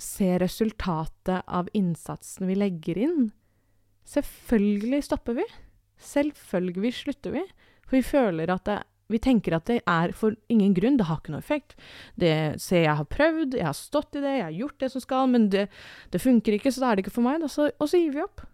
se 0.00 0.30
resultatet 0.40 1.42
av 1.44 1.68
innsatsen 1.76 2.48
vi 2.48 2.56
legger 2.56 3.00
inn. 3.02 3.26
Selvfølgelig 4.08 5.02
stopper 5.06 5.36
vi. 5.42 5.44
Selvfølgelig 6.02 6.94
slutter 7.02 7.36
vi. 7.36 7.44
For 7.84 7.98
vi 7.98 8.06
føler 8.06 8.50
at 8.54 8.64
det, 8.66 8.78
vi 9.10 9.20
tenker 9.22 9.56
at 9.56 9.66
det 9.68 9.80
er 9.88 10.12
for 10.16 10.36
ingen 10.52 10.74
grunn. 10.76 10.98
Det 11.00 11.08
har 11.08 11.20
ikke 11.20 11.34
noe 11.34 11.42
effekt. 11.42 11.74
Det 12.18 12.60
ser 12.62 12.86
jeg 12.86 12.98
har 13.00 13.08
prøvd, 13.10 13.56
jeg 13.58 13.68
har 13.68 13.76
stått 13.76 14.18
i 14.18 14.22
det, 14.24 14.36
jeg 14.38 14.46
har 14.46 14.58
gjort 14.60 14.78
det 14.80 14.90
som 14.94 15.04
skal, 15.04 15.32
men 15.32 15.48
det, 15.52 15.66
det 16.12 16.22
funker 16.22 16.56
ikke, 16.56 16.72
så 16.72 16.84
da 16.84 16.90
er 16.90 16.98
det 16.98 17.06
ikke 17.06 17.16
for 17.18 17.26
meg. 17.26 17.44
Så, 17.52 17.70
og 17.76 17.90
så 17.90 18.00
gir 18.00 18.14
vi 18.14 18.24
opp. 18.24 18.44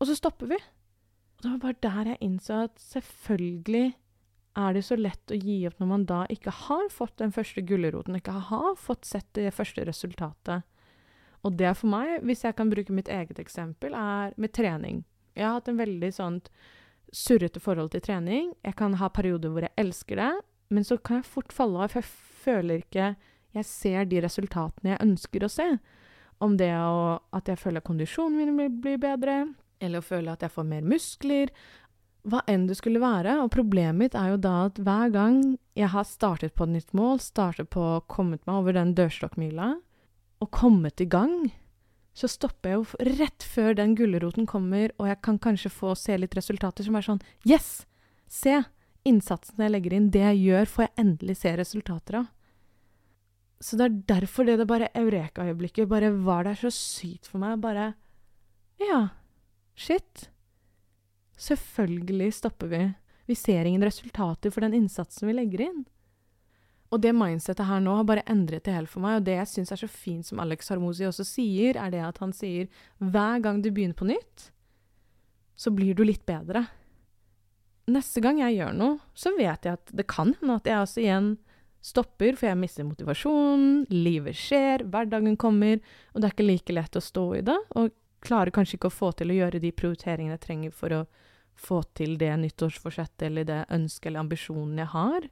Og 0.00 0.08
så 0.10 0.16
stopper 0.18 0.50
vi. 0.54 0.58
Og 0.58 1.44
det 1.44 1.52
var 1.52 1.62
bare 1.62 1.82
der 1.84 2.14
jeg 2.14 2.22
innså 2.24 2.64
at 2.66 2.80
selvfølgelig 2.82 3.86
er 4.54 4.76
det 4.76 4.84
så 4.86 4.96
lett 4.98 5.32
å 5.34 5.38
gi 5.38 5.56
opp 5.66 5.80
når 5.80 5.88
man 5.90 6.04
da 6.06 6.20
ikke 6.30 6.52
har 6.54 6.86
fått 6.94 7.16
den 7.18 7.34
første 7.34 7.62
gulroten, 7.66 8.18
ikke 8.18 8.36
har 8.50 8.76
fått 8.78 9.08
sett 9.08 9.26
det 9.34 9.50
første 9.54 9.82
resultatet. 9.86 10.62
Og 11.44 11.58
det 11.58 11.74
for 11.76 11.90
meg, 11.92 12.20
hvis 12.24 12.44
jeg 12.46 12.56
kan 12.56 12.70
bruke 12.70 12.94
mitt 12.94 13.10
eget 13.12 13.40
eksempel, 13.42 13.96
er 13.98 14.32
med 14.40 14.54
trening. 14.56 15.02
Jeg 15.34 15.44
har 15.48 15.58
hatt 15.58 15.68
en 15.68 15.80
veldig 15.80 16.10
sånn 16.14 16.38
surrete 17.14 17.62
forhold 17.62 17.92
til 17.94 18.02
trening. 18.04 18.52
Jeg 18.66 18.76
kan 18.78 18.96
ha 19.00 19.08
perioder 19.14 19.52
hvor 19.52 19.66
jeg 19.66 19.74
elsker 19.80 20.20
det, 20.20 20.32
men 20.74 20.86
så 20.86 20.98
kan 20.98 21.20
jeg 21.20 21.30
fort 21.30 21.54
falle 21.54 21.84
av, 21.84 21.92
for 21.92 22.02
jeg 22.02 22.10
føler 22.44 22.82
ikke 22.82 23.14
jeg 23.54 23.68
ser 23.68 24.08
de 24.10 24.22
resultatene 24.24 24.94
jeg 24.94 25.04
ønsker 25.04 25.46
å 25.46 25.52
se. 25.52 25.68
Om 26.42 26.56
det 26.58 26.72
å, 26.74 27.20
at 27.30 27.48
jeg 27.48 27.60
føler 27.60 27.84
kondisjonen 27.86 28.56
min 28.56 28.80
blir 28.82 28.98
bedre, 29.00 29.44
eller 29.78 30.02
å 30.02 30.06
føle 30.06 30.34
at 30.34 30.42
jeg 30.42 30.52
får 30.54 30.66
mer 30.66 30.86
muskler. 30.86 31.52
Hva 32.26 32.40
enn 32.50 32.66
det 32.66 32.78
skulle 32.80 33.02
være. 33.02 33.36
Og 33.44 33.52
problemet 33.54 34.00
mitt 34.00 34.18
er 34.18 34.32
jo 34.32 34.40
da 34.42 34.54
at 34.66 34.80
hver 34.82 35.12
gang 35.14 35.40
jeg 35.78 35.92
har 35.94 36.06
startet 36.08 36.56
på 36.56 36.66
et 36.66 36.74
nytt 36.74 36.94
mål, 36.96 37.20
startet 37.22 37.70
på 37.74 37.84
å 37.94 38.04
kommet 38.10 38.42
meg 38.48 38.62
over 38.62 38.76
den 38.76 38.94
dørstokkmila, 38.98 39.74
og 40.42 40.50
kommet 40.52 41.00
i 41.00 41.08
gang, 41.08 41.52
så 42.14 42.30
stopper 42.30 42.70
jeg 42.70 42.78
jo 42.78 43.14
rett 43.18 43.42
før 43.42 43.74
den 43.74 43.96
gulroten 43.98 44.46
kommer, 44.46 44.92
og 45.02 45.10
jeg 45.10 45.20
kan 45.26 45.40
kanskje 45.42 45.72
få 45.74 45.96
se 45.98 46.14
litt 46.18 46.36
resultater 46.38 46.86
som 46.86 46.94
er 46.98 47.06
sånn 47.06 47.22
Yes! 47.46 47.84
Se! 48.30 48.62
Innsatsen 49.04 49.60
jeg 49.60 49.72
legger 49.74 49.96
inn, 49.98 50.06
det 50.14 50.22
jeg 50.22 50.38
gjør, 50.46 50.70
får 50.70 50.86
jeg 50.86 50.94
endelig 51.02 51.36
se 51.42 51.50
resultater 51.58 52.22
av. 52.22 52.30
Så 53.60 53.76
det 53.76 53.84
er 53.84 53.98
derfor 54.14 54.46
det, 54.48 54.56
det 54.60 54.68
bare 54.68 54.92
eureka-øyeblikket 54.96 55.90
bare 55.90 56.10
var 56.24 56.46
der 56.48 56.56
så 56.58 56.70
sykt 56.72 57.28
for 57.28 57.42
meg. 57.42 57.58
Bare 57.60 57.92
Ja, 58.80 59.08
shit. 59.76 60.28
Selvfølgelig 61.36 62.32
stopper 62.40 62.70
vi. 62.72 62.82
Vi 63.28 63.36
ser 63.38 63.64
ingen 63.64 63.84
resultater 63.84 64.52
for 64.52 64.64
den 64.64 64.76
innsatsen 64.76 65.28
vi 65.28 65.36
legger 65.36 65.66
inn. 65.68 65.84
Og 66.94 67.00
det 67.02 67.10
mindsettet 67.16 67.66
her 67.66 67.80
nå 67.82 67.96
har 67.98 68.06
bare 68.06 68.22
endret 68.30 68.68
det 68.68 68.76
helt 68.76 68.90
for 68.90 69.02
meg, 69.02 69.18
og 69.18 69.26
det 69.26 69.34
jeg 69.40 69.50
syns 69.50 69.74
er 69.74 69.80
så 69.80 69.90
fint 69.90 70.26
som 70.28 70.38
Alex 70.42 70.70
Harmosi 70.70 71.08
også 71.08 71.26
sier, 71.26 71.74
er 71.80 71.90
det 71.90 72.04
at 72.06 72.20
han 72.22 72.34
sier 72.36 72.68
hver 73.02 73.42
gang 73.42 73.58
du 73.64 73.72
begynner 73.74 73.98
på 73.98 74.06
nytt, 74.06 74.52
så 75.58 75.72
blir 75.74 75.96
du 75.98 76.04
litt 76.06 76.22
bedre. 76.28 76.68
Neste 77.90 78.22
gang 78.22 78.38
jeg 78.40 78.60
gjør 78.60 78.78
noe, 78.78 79.00
så 79.18 79.34
vet 79.34 79.66
jeg 79.66 79.80
at 79.80 79.90
det 79.90 80.06
kan 80.10 80.36
hende 80.38 80.60
at 80.60 80.70
jeg 80.70 80.86
også 80.86 81.02
igjen 81.02 81.34
stopper, 81.84 82.38
for 82.38 82.48
jeg 82.48 82.60
mister 82.62 82.86
motivasjonen, 82.86 83.84
livet 83.92 84.38
skjer, 84.38 84.86
hverdagen 84.88 85.36
kommer, 85.40 85.82
og 86.14 86.22
det 86.22 86.30
er 86.30 86.36
ikke 86.36 86.48
like 86.48 86.78
lett 86.78 86.96
å 86.96 87.02
stå 87.04 87.26
i 87.40 87.44
det, 87.44 87.58
og 87.76 87.92
klarer 88.24 88.54
kanskje 88.54 88.78
ikke 88.78 88.88
å 88.88 88.98
få 89.02 89.10
til 89.18 89.34
å 89.34 89.36
gjøre 89.42 89.60
de 89.60 89.74
prioriteringene 89.76 90.38
jeg 90.38 90.44
trenger 90.46 90.74
for 90.78 90.96
å 90.96 91.04
få 91.60 91.82
til 91.94 92.16
det 92.18 92.32
nyttårsforsettet 92.40 93.26
eller 93.28 93.46
det 93.50 93.60
ønsket 93.74 94.08
eller 94.10 94.24
ambisjonen 94.24 94.80
jeg 94.80 94.90
har. 94.94 95.28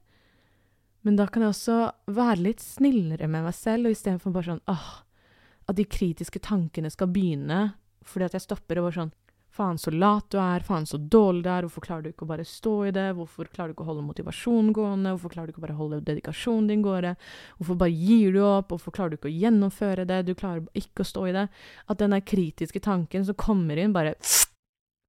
Men 1.02 1.16
da 1.18 1.26
kan 1.26 1.42
jeg 1.42 1.54
også 1.54 1.78
være 2.14 2.44
litt 2.44 2.62
snillere 2.62 3.28
med 3.30 3.46
meg 3.48 3.56
selv, 3.58 3.88
og 3.88 3.96
istedenfor 3.96 4.34
bare 4.34 4.52
sånn 4.52 4.62
åh, 4.70 4.90
at 5.70 5.78
de 5.78 5.86
kritiske 5.86 6.42
tankene 6.42 6.90
skal 6.92 7.10
begynne 7.12 7.72
fordi 8.02 8.26
at 8.26 8.34
jeg 8.34 8.42
stopper 8.42 8.80
og 8.80 8.88
bare 8.88 8.98
sånn 8.98 9.12
Faen, 9.52 9.76
så 9.76 9.90
lat 9.92 10.30
du 10.32 10.38
er. 10.40 10.62
Faen, 10.64 10.86
så 10.88 10.96
dårlig 10.96 11.42
du 11.44 11.48
er. 11.52 11.66
Hvorfor 11.66 11.84
klarer 11.84 12.06
du 12.06 12.08
ikke 12.08 12.24
å 12.24 12.28
bare 12.30 12.44
stå 12.48 12.70
i 12.88 12.92
det? 12.96 13.10
Hvorfor 13.18 13.50
klarer 13.52 13.68
du 13.68 13.74
ikke 13.74 13.84
å 13.84 13.88
holde 13.90 14.04
motivasjonen 14.06 14.70
gående? 14.72 15.10
Hvorfor 15.12 15.34
klarer 15.34 15.50
du 15.50 15.52
ikke 15.52 15.60
å 15.60 15.64
bare 15.66 15.76
holde 15.76 15.98
dedikasjonen 16.06 16.70
din 16.70 16.84
gående? 16.86 17.10
Hvorfor 17.58 17.76
bare 17.82 17.92
gir 17.92 18.32
du 18.32 18.38
opp? 18.46 18.70
Hvorfor 18.72 18.96
klarer 18.96 19.12
du 19.12 19.18
ikke 19.18 19.28
å 19.28 19.34
gjennomføre 19.42 20.06
det? 20.08 20.22
Du 20.24 20.32
klarer 20.32 20.64
ikke 20.80 21.04
å 21.04 21.10
stå 21.10 21.26
i 21.28 21.34
det. 21.36 21.44
At 21.84 22.00
den 22.00 22.16
der 22.16 22.24
kritiske 22.24 22.80
tanken 22.80 23.28
som 23.28 23.36
kommer 23.36 23.76
inn, 23.76 23.92
bare 23.92 24.14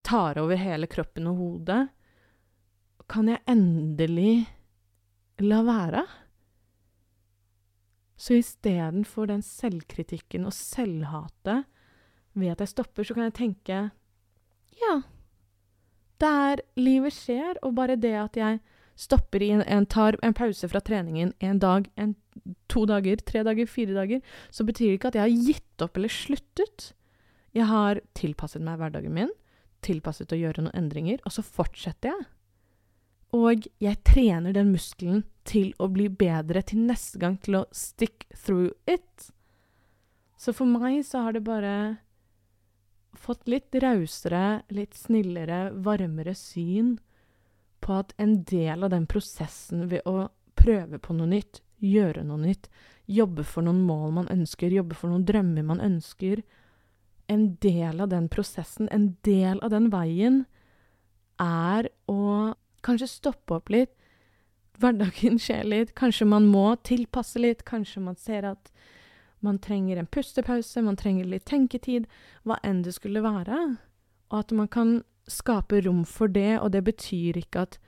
tar 0.04 0.42
over 0.44 0.60
hele 0.60 0.92
kroppen 0.92 1.32
og 1.32 1.40
hodet. 1.40 1.80
Kan 3.08 3.32
jeg 3.32 3.46
endelig 3.48 4.44
la 5.44 5.62
være. 5.66 6.04
Så 8.18 8.38
istedenfor 8.40 9.28
den 9.28 9.42
selvkritikken 9.44 10.48
og 10.48 10.56
selvhatet 10.56 11.66
ved 12.34 12.54
at 12.54 12.64
jeg 12.64 12.72
stopper, 12.72 13.04
så 13.04 13.16
kan 13.18 13.28
jeg 13.28 13.36
tenke 13.38 13.80
ja, 14.80 14.94
der 16.22 16.64
livet 16.80 17.14
skjer, 17.14 17.60
og 17.62 17.76
bare 17.76 18.00
det 18.00 18.14
at 18.18 18.38
jeg 18.40 18.60
stopper 18.96 19.42
i 19.42 19.52
en, 19.56 19.86
tar 19.90 20.18
en 20.24 20.36
pause 20.38 20.70
fra 20.70 20.82
treningen 20.86 21.34
en 21.44 21.60
dag, 21.62 21.90
en, 21.98 22.16
to 22.70 22.86
dager, 22.90 23.22
tre 23.26 23.44
dager, 23.46 23.70
fire 23.70 23.96
dager, 23.98 24.22
så 24.52 24.66
betyr 24.66 24.92
det 24.94 25.00
ikke 25.00 25.12
at 25.14 25.20
jeg 25.20 25.26
har 25.26 25.48
gitt 25.50 25.86
opp 25.86 25.98
eller 25.98 26.14
sluttet. 26.14 26.92
Jeg 27.54 27.70
har 27.70 28.02
tilpasset 28.18 28.64
meg 28.66 28.80
hverdagen 28.82 29.14
min, 29.14 29.34
tilpasset 29.86 30.32
å 30.34 30.40
gjøre 30.40 30.66
noen 30.66 30.78
endringer, 30.78 31.22
og 31.26 31.36
så 31.36 31.46
fortsetter 31.46 32.14
jeg. 32.14 32.28
Og 33.34 33.66
jeg 33.82 33.98
trener 34.06 34.54
den 34.54 34.72
muskelen 34.76 35.24
til 35.48 35.72
å 35.82 35.90
bli 35.92 36.06
bedre 36.08 36.62
til 36.62 36.84
neste 36.86 37.20
gang, 37.22 37.40
til 37.42 37.64
å 37.64 37.68
stick 37.74 38.28
through 38.36 38.72
it. 38.86 39.32
Så 40.38 40.54
for 40.54 40.70
meg 40.70 41.02
så 41.08 41.26
har 41.26 41.36
det 41.36 41.46
bare 41.48 41.76
fått 43.18 43.48
litt 43.50 43.74
rausere, 43.82 44.64
litt 44.74 44.94
snillere, 44.98 45.72
varmere 45.74 46.34
syn 46.38 46.98
på 47.84 48.00
at 48.00 48.14
en 48.22 48.42
del 48.48 48.86
av 48.86 48.94
den 48.94 49.06
prosessen 49.10 49.88
ved 49.92 50.06
å 50.10 50.30
prøve 50.60 51.00
på 51.02 51.16
noe 51.18 51.30
nytt, 51.34 51.62
gjøre 51.84 52.24
noe 52.28 52.42
nytt, 52.46 52.70
jobbe 53.12 53.44
for 53.48 53.66
noen 53.66 53.82
mål 53.84 54.14
man 54.20 54.30
ønsker, 54.32 54.72
jobbe 54.72 54.96
for 54.96 55.12
noen 55.12 55.26
drømmer 55.28 55.66
man 55.74 55.84
ønsker 55.84 56.44
En 57.32 57.56
del 57.64 58.02
av 58.04 58.10
den 58.12 58.26
prosessen, 58.28 58.90
en 58.92 59.16
del 59.24 59.62
av 59.64 59.72
den 59.72 59.86
veien, 59.94 60.42
er 61.40 61.88
å 62.12 62.52
kanskje 62.86 63.10
stoppe 63.12 63.58
opp 63.60 63.72
litt. 63.74 63.94
Hverdagen 64.82 65.40
skjer 65.42 65.64
litt. 65.68 65.94
Kanskje 65.98 66.28
man 66.30 66.50
må 66.50 66.74
tilpasse 66.86 67.42
litt. 67.42 67.64
Kanskje 67.68 68.04
man 68.04 68.20
ser 68.20 68.48
at 68.50 68.72
man 69.44 69.60
trenger 69.60 70.00
en 70.00 70.08
pustepause, 70.08 70.82
man 70.82 70.98
trenger 71.00 71.28
litt 71.28 71.46
tenketid. 71.50 72.08
Hva 72.48 72.60
enn 72.64 72.84
det 72.86 72.96
skulle 72.96 73.24
være. 73.26 73.64
Og 74.32 74.38
at 74.40 74.54
man 74.56 74.70
kan 74.72 75.02
skape 75.30 75.82
rom 75.86 76.04
for 76.08 76.32
det, 76.32 76.60
og 76.60 76.72
det 76.74 76.84
betyr 76.88 77.40
ikke 77.40 77.68
at 77.68 77.80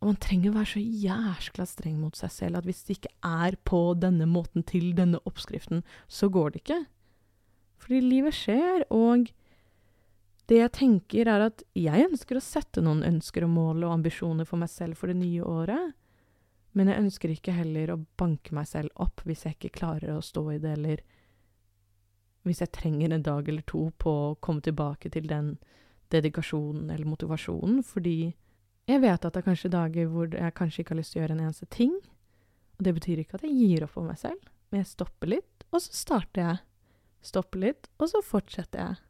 og 0.00 0.08
man 0.08 0.16
trenger 0.16 0.48
å 0.48 0.56
være 0.56 0.70
så 0.70 0.80
jæskla 0.80 1.66
streng 1.68 1.98
mot 2.00 2.16
seg 2.16 2.32
selv 2.32 2.60
at 2.60 2.64
hvis 2.68 2.86
det 2.86 2.94
ikke 2.96 3.10
er 3.26 3.56
på 3.68 3.80
denne 4.00 4.24
måten 4.24 4.64
til 4.64 4.94
denne 4.96 5.20
oppskriften, 5.28 5.82
så 6.08 6.30
går 6.32 6.54
det 6.54 6.62
ikke. 6.62 6.78
Fordi 7.84 8.00
livet 8.00 8.36
skjer, 8.36 8.86
og 8.88 9.28
det 10.50 10.58
jeg 10.58 10.72
tenker, 10.74 11.28
er 11.30 11.46
at 11.46 11.62
jeg 11.78 12.08
ønsker 12.08 12.38
å 12.38 12.42
sette 12.42 12.82
noen 12.82 13.04
ønsker 13.06 13.46
og 13.46 13.52
mål 13.54 13.84
og 13.86 13.94
ambisjoner 14.00 14.48
for 14.48 14.58
meg 14.58 14.70
selv 14.72 14.98
for 14.98 15.10
det 15.10 15.20
nye 15.20 15.46
året. 15.46 15.92
Men 16.74 16.90
jeg 16.90 17.02
ønsker 17.04 17.32
ikke 17.34 17.54
heller 17.54 17.94
å 17.94 18.02
banke 18.18 18.54
meg 18.54 18.66
selv 18.70 18.90
opp 19.02 19.22
hvis 19.26 19.44
jeg 19.46 19.56
ikke 19.56 19.76
klarer 19.80 20.16
å 20.16 20.24
stå 20.24 20.42
i 20.54 20.60
det, 20.62 20.74
eller 20.74 21.02
hvis 22.46 22.62
jeg 22.64 22.72
trenger 22.74 23.14
en 23.14 23.26
dag 23.26 23.48
eller 23.50 23.66
to 23.68 23.88
på 24.00 24.10
å 24.10 24.38
komme 24.42 24.62
tilbake 24.64 25.10
til 25.14 25.28
den 25.30 25.52
dedikasjonen 26.10 26.88
eller 26.90 27.06
motivasjonen, 27.06 27.84
fordi 27.86 28.32
jeg 28.90 29.02
vet 29.04 29.22
at 29.22 29.34
det 29.34 29.42
er 29.42 29.46
kanskje 29.46 29.70
dager 29.70 30.08
hvor 30.10 30.32
jeg 30.34 30.56
kanskje 30.58 30.82
ikke 30.82 30.96
har 30.96 31.00
lyst 31.02 31.14
til 31.14 31.20
å 31.20 31.24
gjøre 31.24 31.36
en 31.36 31.44
eneste 31.44 31.68
ting. 31.70 31.92
Og 32.78 32.86
det 32.86 32.96
betyr 32.96 33.22
ikke 33.22 33.38
at 33.38 33.44
jeg 33.46 33.54
gir 33.54 33.86
opp 33.86 33.94
på 33.94 34.02
meg 34.06 34.18
selv, 34.18 34.50
men 34.70 34.82
jeg 34.82 34.90
stopper 34.90 35.30
litt, 35.30 35.66
og 35.70 35.78
så 35.84 35.94
starter 35.94 36.42
jeg. 36.42 36.58
Stopper 37.30 37.62
litt, 37.68 37.90
og 38.00 38.10
så 38.10 38.22
fortsetter 38.24 38.82
jeg. 38.82 39.09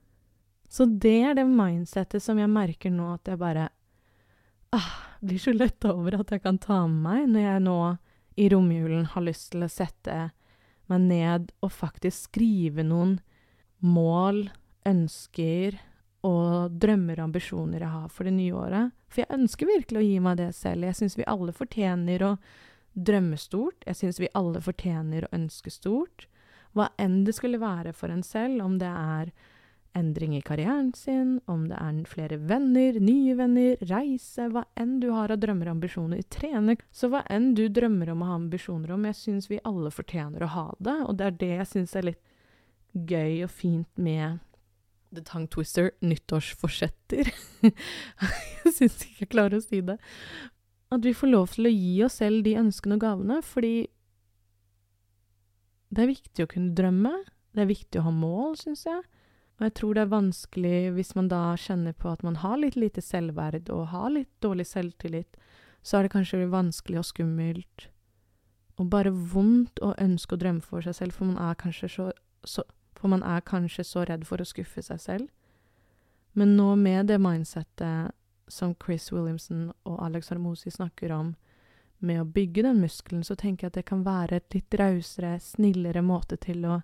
Så 0.70 0.86
det 0.86 1.18
er 1.26 1.34
det 1.34 1.48
mindsettet 1.50 2.22
som 2.22 2.38
jeg 2.38 2.50
merker 2.50 2.92
nå 2.94 3.08
at 3.16 3.26
jeg 3.26 3.40
bare 3.40 3.66
ah, 4.76 4.92
blir 5.18 5.40
så 5.42 5.54
letta 5.54 5.90
over 5.96 6.20
at 6.20 6.30
jeg 6.30 6.44
kan 6.44 6.60
ta 6.62 6.84
med 6.86 7.02
meg 7.02 7.32
når 7.32 7.46
jeg 7.46 7.64
nå 7.66 7.78
i 8.40 8.46
romjulen 8.52 9.08
har 9.12 9.26
lyst 9.26 9.50
til 9.52 9.66
å 9.66 9.72
sette 9.72 10.30
meg 10.90 11.06
ned 11.10 11.50
og 11.62 11.74
faktisk 11.74 12.30
skrive 12.30 12.86
noen 12.86 13.18
mål, 13.82 14.46
ønsker 14.86 15.78
og 16.26 16.72
drømmer 16.80 17.18
og 17.18 17.30
ambisjoner 17.30 17.82
jeg 17.82 17.94
har 17.96 18.08
for 18.12 18.28
det 18.28 18.34
nye 18.36 18.56
året. 18.56 18.96
For 19.10 19.24
jeg 19.24 19.40
ønsker 19.40 19.70
virkelig 19.70 20.00
å 20.00 20.06
gi 20.06 20.18
meg 20.22 20.40
det 20.40 20.50
selv. 20.56 20.86
Jeg 20.86 20.98
syns 20.98 21.16
vi 21.18 21.28
alle 21.30 21.54
fortjener 21.56 22.24
å 22.26 22.34
drømme 22.94 23.38
stort. 23.40 23.82
Jeg 23.88 23.98
syns 23.98 24.20
vi 24.20 24.30
alle 24.36 24.60
fortjener 24.62 25.26
å 25.26 25.32
ønske 25.36 25.72
stort. 25.72 26.26
Hva 26.76 26.90
enn 27.00 27.24
det 27.26 27.34
skulle 27.38 27.62
være 27.62 27.94
for 27.96 28.12
en 28.12 28.22
selv, 28.26 28.60
om 28.62 28.76
det 28.78 28.90
er 28.90 29.32
endring 29.96 30.36
i 30.36 30.42
karrieren 30.42 30.92
sin, 30.94 31.38
om 31.50 31.66
det 31.70 31.78
er 31.78 32.00
flere 32.08 32.38
venner, 32.50 32.98
nye 33.02 33.34
venner, 33.38 33.80
reise, 33.90 34.48
hva 34.52 34.64
enn 34.78 34.98
du 35.02 35.08
har 35.14 35.32
av 35.32 35.40
drømmer 35.42 35.70
og 35.70 35.78
ambisjoner, 35.78 36.22
trene, 36.32 36.76
så 36.92 37.10
hva 37.10 37.24
enn 37.30 37.52
du 37.58 37.66
drømmer 37.68 38.12
om 38.12 38.22
å 38.22 38.30
ha 38.30 38.36
ambisjoner 38.38 38.94
om, 38.94 39.08
jeg 39.10 39.18
syns 39.18 39.50
vi 39.50 39.62
alle 39.66 39.92
fortjener 39.94 40.46
å 40.46 40.52
ha 40.54 40.66
det, 40.78 40.96
og 41.06 41.18
det 41.18 41.26
er 41.26 41.40
det 41.42 41.50
jeg 41.56 41.70
syns 41.74 41.96
er 41.98 42.08
litt 42.10 42.22
gøy 42.92 43.44
og 43.46 43.52
fint 43.54 43.90
med 44.00 44.40
The 45.14 45.22
Tongue 45.26 45.50
Twister 45.50 45.90
nyttårsforsetter. 46.06 47.30
jeg 48.64 48.74
syns 48.76 49.00
ikke 49.02 49.24
jeg 49.24 49.32
klarer 49.32 49.58
å 49.58 49.64
si 49.64 49.82
det. 49.82 49.98
At 50.90 51.06
vi 51.06 51.14
får 51.14 51.30
lov 51.30 51.54
til 51.54 51.66
å 51.66 51.74
gi 51.74 51.94
oss 52.06 52.18
selv 52.22 52.44
de 52.46 52.56
ønskene 52.58 52.98
og 52.98 53.04
gavene, 53.04 53.40
fordi 53.46 53.74
det 55.90 56.04
er 56.04 56.12
viktig 56.12 56.46
å 56.46 56.50
kunne 56.50 56.74
drømme. 56.78 57.14
Det 57.54 57.64
er 57.64 57.70
viktig 57.70 57.98
å 57.98 58.06
ha 58.06 58.12
mål, 58.14 58.54
syns 58.58 58.84
jeg. 58.86 59.02
Og 59.60 59.66
jeg 59.66 59.76
tror 59.76 59.94
det 59.94 60.02
er 60.02 60.14
vanskelig 60.14 60.76
hvis 60.96 61.14
man 61.14 61.28
da 61.28 61.42
kjenner 61.60 61.92
på 61.92 62.08
at 62.08 62.22
man 62.24 62.40
har 62.40 62.56
litt 62.56 62.78
lite 62.80 63.04
selvverd 63.04 63.68
og 63.68 63.90
har 63.92 64.08
litt 64.14 64.30
dårlig 64.40 64.64
selvtillit, 64.70 65.36
så 65.84 65.98
er 65.98 66.06
det 66.06 66.14
kanskje 66.14 66.46
vanskelig 66.48 67.02
og 67.02 67.08
skummelt 67.08 67.90
og 68.80 68.88
bare 68.88 69.12
vondt 69.12 69.82
å 69.84 69.92
ønske 70.00 70.34
å 70.34 70.40
drømme 70.40 70.64
for 70.64 70.80
seg 70.80 70.96
selv, 70.96 71.12
for 71.12 71.28
man 71.28 71.40
er 71.50 71.58
kanskje 71.60 71.90
så, 71.92 72.06
så 72.48 72.64
man 73.04 73.22
er 73.26 73.44
kanskje 73.44 73.84
så 73.84 74.06
redd 74.08 74.24
for 74.28 74.40
å 74.40 74.48
skuffe 74.48 74.80
seg 74.84 75.02
selv. 75.02 75.28
Men 76.32 76.54
nå 76.56 76.72
med 76.80 77.10
det 77.10 77.18
mindsettet 77.20 78.16
som 78.50 78.72
Chris 78.80 79.10
Williamson 79.12 79.70
og 79.84 80.00
Alex 80.06 80.32
Harmosi 80.32 80.72
snakker 80.72 81.12
om, 81.12 81.34
med 82.00 82.22
å 82.22 82.24
bygge 82.24 82.64
den 82.64 82.80
muskelen, 82.80 83.24
så 83.24 83.36
tenker 83.36 83.66
jeg 83.66 83.74
at 83.74 83.78
det 83.82 83.88
kan 83.90 84.06
være 84.06 84.38
et 84.40 84.54
litt 84.56 84.74
rausere, 84.80 85.34
snillere 85.44 86.00
måte 86.00 86.38
til 86.40 86.64
å 86.64 86.78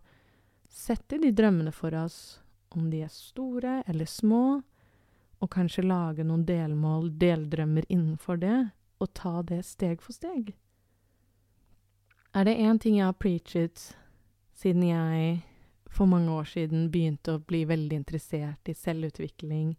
sette 0.69 1.17
de 1.23 1.31
drømmene 1.33 1.73
for 1.73 1.97
oss, 1.97 2.43
om 2.77 2.91
de 2.91 3.03
er 3.07 3.13
store 3.13 3.81
eller 3.87 4.09
små, 4.09 4.61
og 5.41 5.51
kanskje 5.53 5.85
lage 5.85 6.25
noen 6.25 6.47
delmål, 6.49 7.11
deldrømmer 7.21 7.85
innenfor 7.89 8.41
det, 8.41 8.57
og 9.01 9.13
ta 9.17 9.43
det 9.45 9.61
steg 9.69 10.01
for 10.01 10.17
steg. 10.17 10.55
Er 12.37 12.45
det 12.45 12.57
én 12.61 12.81
ting 12.81 12.99
jeg 12.99 13.09
har 13.09 13.17
preachet 13.21 13.91
siden 14.57 14.83
jeg 14.89 15.43
for 15.93 16.09
mange 16.09 16.33
år 16.33 16.49
siden 16.49 16.89
begynte 16.93 17.37
å 17.37 17.43
bli 17.43 17.65
veldig 17.69 17.97
interessert 17.97 18.69
i 18.69 18.75
selvutvikling, 18.77 19.75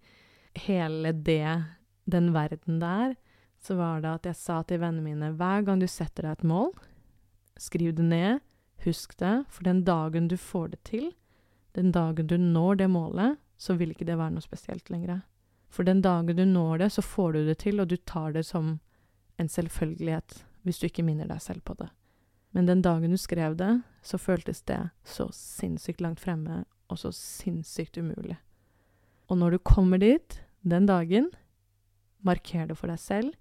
hele 0.57 1.13
det, 1.13 1.63
den 2.09 2.31
verden 2.33 2.79
der, 2.81 3.15
så 3.61 3.77
var 3.77 4.01
det 4.01 4.13
at 4.13 4.29
jeg 4.29 4.39
sa 4.39 4.61
til 4.65 4.81
vennene 4.81 5.05
mine 5.05 5.31
hver 5.37 5.65
gang 5.67 5.81
du 5.81 5.87
setter 5.89 6.25
deg 6.25 6.37
et 6.37 6.47
mål, 6.49 6.71
skriv 7.61 7.93
det 7.97 8.05
ned, 8.05 8.41
husk 8.85 9.17
det, 9.21 9.43
for 9.49 9.67
den 9.67 9.83
dagen 9.85 10.29
du 10.29 10.37
får 10.37 10.73
det 10.73 10.81
til, 10.89 11.11
den 11.77 11.91
dagen 11.93 12.27
du 12.27 12.37
når 12.41 12.79
det 12.81 12.89
målet, 12.89 13.37
så 13.57 13.75
vil 13.77 13.93
ikke 13.93 14.07
det 14.09 14.17
være 14.17 14.33
noe 14.33 14.45
spesielt 14.45 14.89
lenger. 14.89 15.21
For 15.69 15.85
den 15.85 16.01
dagen 16.01 16.37
du 16.37 16.45
når 16.45 16.81
det, 16.81 16.91
så 16.95 17.03
får 17.05 17.35
du 17.35 17.39
det 17.45 17.59
til, 17.61 17.81
og 17.81 17.91
du 17.91 17.97
tar 17.97 18.33
det 18.33 18.45
som 18.47 18.79
en 19.37 19.49
selvfølgelighet 19.49 20.41
hvis 20.65 20.81
du 20.81 20.87
ikke 20.89 21.05
minner 21.05 21.29
deg 21.29 21.41
selv 21.43 21.61
på 21.63 21.77
det. 21.79 21.87
Men 22.55 22.65
den 22.65 22.81
dagen 22.81 23.13
du 23.13 23.19
skrev 23.21 23.55
det, 23.59 23.69
så 24.01 24.17
føltes 24.17 24.63
det 24.65 24.79
så 25.05 25.27
sinnssykt 25.35 26.01
langt 26.01 26.23
fremme 26.23 26.63
og 26.89 26.99
så 26.99 27.11
sinnssykt 27.13 27.99
umulig. 27.99 28.39
Og 29.27 29.37
når 29.37 29.55
du 29.55 29.59
kommer 29.59 30.01
dit, 30.01 30.41
den 30.63 30.87
dagen, 30.89 31.29
marker 32.25 32.67
det 32.67 32.77
for 32.79 32.89
deg 32.89 32.99
selv. 32.99 33.35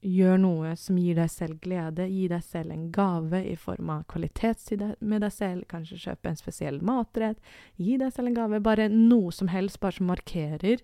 Gjør 0.00 0.38
noe 0.40 0.72
som 0.80 0.96
gir 0.96 1.18
deg 1.18 1.28
selv 1.28 1.58
glede. 1.60 2.06
Gi 2.08 2.24
deg 2.32 2.44
selv 2.44 2.72
en 2.72 2.86
gave 2.94 3.42
i 3.44 3.56
form 3.60 3.90
av 3.92 4.06
kvalitetstid 4.08 4.84
med 5.00 5.20
deg 5.20 5.34
selv. 5.34 5.66
Kanskje 5.68 6.00
kjøpe 6.00 6.30
en 6.30 6.40
spesiell 6.40 6.80
matrett. 6.80 7.40
Gi 7.76 7.98
deg 8.00 8.14
selv 8.14 8.30
en 8.30 8.38
gave. 8.38 8.62
Bare 8.64 8.88
noe 8.88 9.32
som 9.36 9.50
helst, 9.52 9.80
bare 9.82 9.98
som 9.98 10.08
markerer 10.08 10.80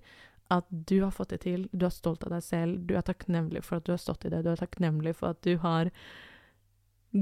at 0.53 0.67
du 0.69 1.01
har 1.01 1.15
fått 1.17 1.33
det 1.33 1.41
til. 1.47 1.65
Du 1.73 1.87
er 1.89 1.95
stolt 1.95 2.27
av 2.29 2.35
deg 2.37 2.45
selv. 2.45 2.83
Du 2.87 2.93
er 2.97 3.07
takknemlig 3.07 3.65
for 3.65 3.81
at 3.81 3.87
du 3.87 3.95
har 3.95 4.03
stått 4.03 4.29
i 4.29 4.33
det. 4.35 4.45
Du 4.45 4.53
er 4.53 4.61
takknemlig 4.61 5.17
for 5.17 5.33
at 5.33 5.41
du 5.47 5.57
har 5.65 5.91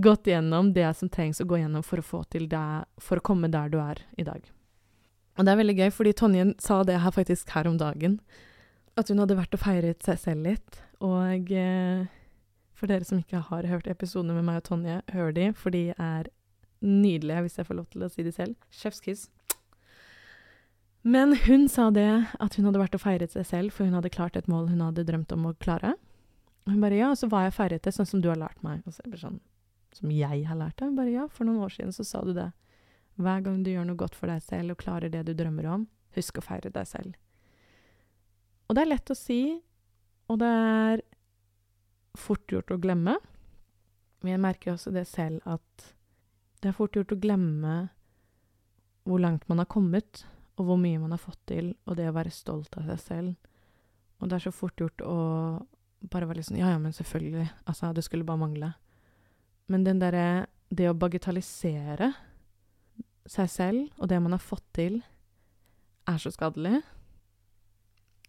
gått 0.03 0.27
gjennom 0.27 0.73
det 0.75 0.91
som 0.99 1.09
trengs 1.09 1.41
å 1.41 1.47
gå 1.47 1.61
gjennom 1.63 1.85
for 1.87 2.03
å 2.03 2.07
få 2.07 2.25
til 2.35 2.49
det, 2.51 2.85
for 2.99 3.21
å 3.21 3.25
komme 3.25 3.53
der 3.53 3.71
du 3.71 3.79
er 3.79 4.03
i 4.19 4.27
dag. 4.27 4.43
Og 5.39 5.47
det 5.47 5.53
er 5.53 5.61
veldig 5.61 5.77
gøy, 5.79 5.91
fordi 5.95 6.13
Tonje 6.19 6.49
sa 6.63 6.83
det 6.87 7.01
her 7.03 7.15
faktisk 7.15 7.55
her 7.55 7.71
om 7.71 7.79
dagen. 7.79 8.19
At 9.01 9.11
hun 9.11 9.23
hadde 9.23 9.37
vært 9.39 9.57
og 9.57 9.63
feiret 9.65 10.05
seg 10.07 10.21
selv 10.23 10.47
litt. 10.47 10.81
Og 11.03 11.51
eh, 11.51 12.05
for 12.79 12.91
dere 12.91 13.07
som 13.07 13.21
ikke 13.21 13.43
har 13.49 13.69
hørt 13.71 13.89
episodene 13.91 14.37
med 14.37 14.47
meg 14.47 14.61
og 14.61 14.69
Tonje, 14.69 15.01
hør 15.15 15.33
de, 15.35 15.49
for 15.59 15.75
de 15.75 15.89
er 15.95 16.31
nydelige, 16.85 17.47
hvis 17.47 17.59
jeg 17.59 17.69
får 17.69 17.79
lov 17.81 17.89
til 17.93 18.05
å 18.05 18.11
si 18.13 18.25
det 18.27 18.35
selv. 18.37 18.59
Chefskiss. 18.75 19.29
Men 21.05 21.35
hun 21.45 21.67
sa 21.69 21.91
det 21.93 22.09
at 22.41 22.55
hun 22.57 22.69
hadde 22.69 22.81
vært 22.81 22.97
og 22.97 23.03
feiret 23.03 23.35
seg 23.35 23.47
selv, 23.49 23.75
for 23.77 23.85
hun 23.85 23.97
hadde 23.97 24.13
klart 24.13 24.39
et 24.41 24.49
mål 24.49 24.71
hun 24.73 24.85
hadde 24.85 25.05
drømt 25.09 25.33
om 25.37 25.51
å 25.51 25.57
klare. 25.61 25.95
Og 26.65 26.73
hun 26.73 26.85
bare 26.85 26.97
ja, 26.97 27.11
så 27.17 27.29
var 27.29 27.45
jeg 27.47 27.57
feiret 27.59 27.85
det 27.85 27.93
sånn 27.93 28.09
som 28.09 28.23
du 28.25 28.31
har 28.31 28.41
lært 28.41 28.63
meg. 28.65 28.81
Og 28.89 28.97
så 28.97 29.05
er 29.05 29.19
sånn 29.21 29.41
som 29.95 30.11
jeg 30.11 30.47
har 30.49 30.59
lært 30.59 30.79
deg. 30.79 30.91
Hun 30.91 30.99
Bare 30.99 31.13
ja, 31.13 31.27
for 31.29 31.49
noen 31.49 31.61
år 31.67 31.75
siden 31.77 31.93
så 31.95 32.07
sa 32.09 32.25
du 32.25 32.33
det. 32.37 32.51
Hver 33.21 33.45
gang 33.45 33.61
du 33.63 33.71
gjør 33.71 33.85
noe 33.87 34.01
godt 34.01 34.17
for 34.19 34.33
deg 34.33 34.43
selv 34.43 34.75
og 34.75 34.81
klarer 34.81 35.13
det 35.13 35.23
du 35.29 35.35
drømmer 35.37 35.69
om, 35.71 35.85
husk 36.17 36.41
å 36.41 36.45
feire 36.45 36.73
deg 36.73 36.89
selv. 36.89 37.15
Og 38.69 38.77
det 38.77 38.85
er 38.85 38.91
lett 38.91 39.13
å 39.13 39.17
si, 39.19 39.41
og 40.31 40.41
det 40.41 40.49
er 40.49 41.03
fort 42.19 42.53
gjort 42.53 42.73
å 42.73 42.81
glemme. 42.81 43.17
Men 44.23 44.37
jeg 44.37 44.43
merker 44.45 44.75
også 44.75 44.93
det 44.95 45.05
selv 45.11 45.45
at 45.49 45.91
det 46.63 46.71
er 46.71 46.77
fort 46.77 46.97
gjort 46.97 47.13
å 47.13 47.21
glemme 47.21 47.75
hvor 49.05 49.21
langt 49.21 49.45
man 49.51 49.61
har 49.61 49.69
kommet, 49.69 50.23
og 50.57 50.69
hvor 50.69 50.79
mye 50.81 51.01
man 51.03 51.13
har 51.13 51.21
fått 51.21 51.43
til, 51.51 51.75
og 51.85 51.99
det 51.99 52.07
å 52.09 52.15
være 52.17 52.33
stolt 52.33 52.77
av 52.79 52.87
seg 52.89 53.03
selv. 53.03 53.51
Og 54.23 54.31
det 54.31 54.39
er 54.39 54.45
så 54.47 54.55
fort 54.55 54.81
gjort 54.81 55.03
å 55.05 55.17
bare 56.09 56.29
være 56.29 56.41
litt 56.41 56.49
sånn 56.49 56.61
Ja, 56.61 56.71
ja, 56.73 56.81
men 56.81 56.95
selvfølgelig. 56.95 57.49
Altså, 57.69 57.93
det 57.93 58.05
skulle 58.07 58.25
bare 58.25 58.41
mangle. 58.41 58.71
Men 59.69 59.85
den 59.85 60.01
derre 60.01 60.47
Det 60.75 60.89
å 60.89 60.97
bagatellisere 60.97 62.09
seg 63.31 63.51
selv 63.53 64.01
og 64.01 64.09
det 64.11 64.17
man 64.19 64.33
har 64.35 64.43
fått 64.43 64.65
til, 64.75 64.97
er 66.09 66.17
så 66.19 66.33
skadelig. 66.35 66.81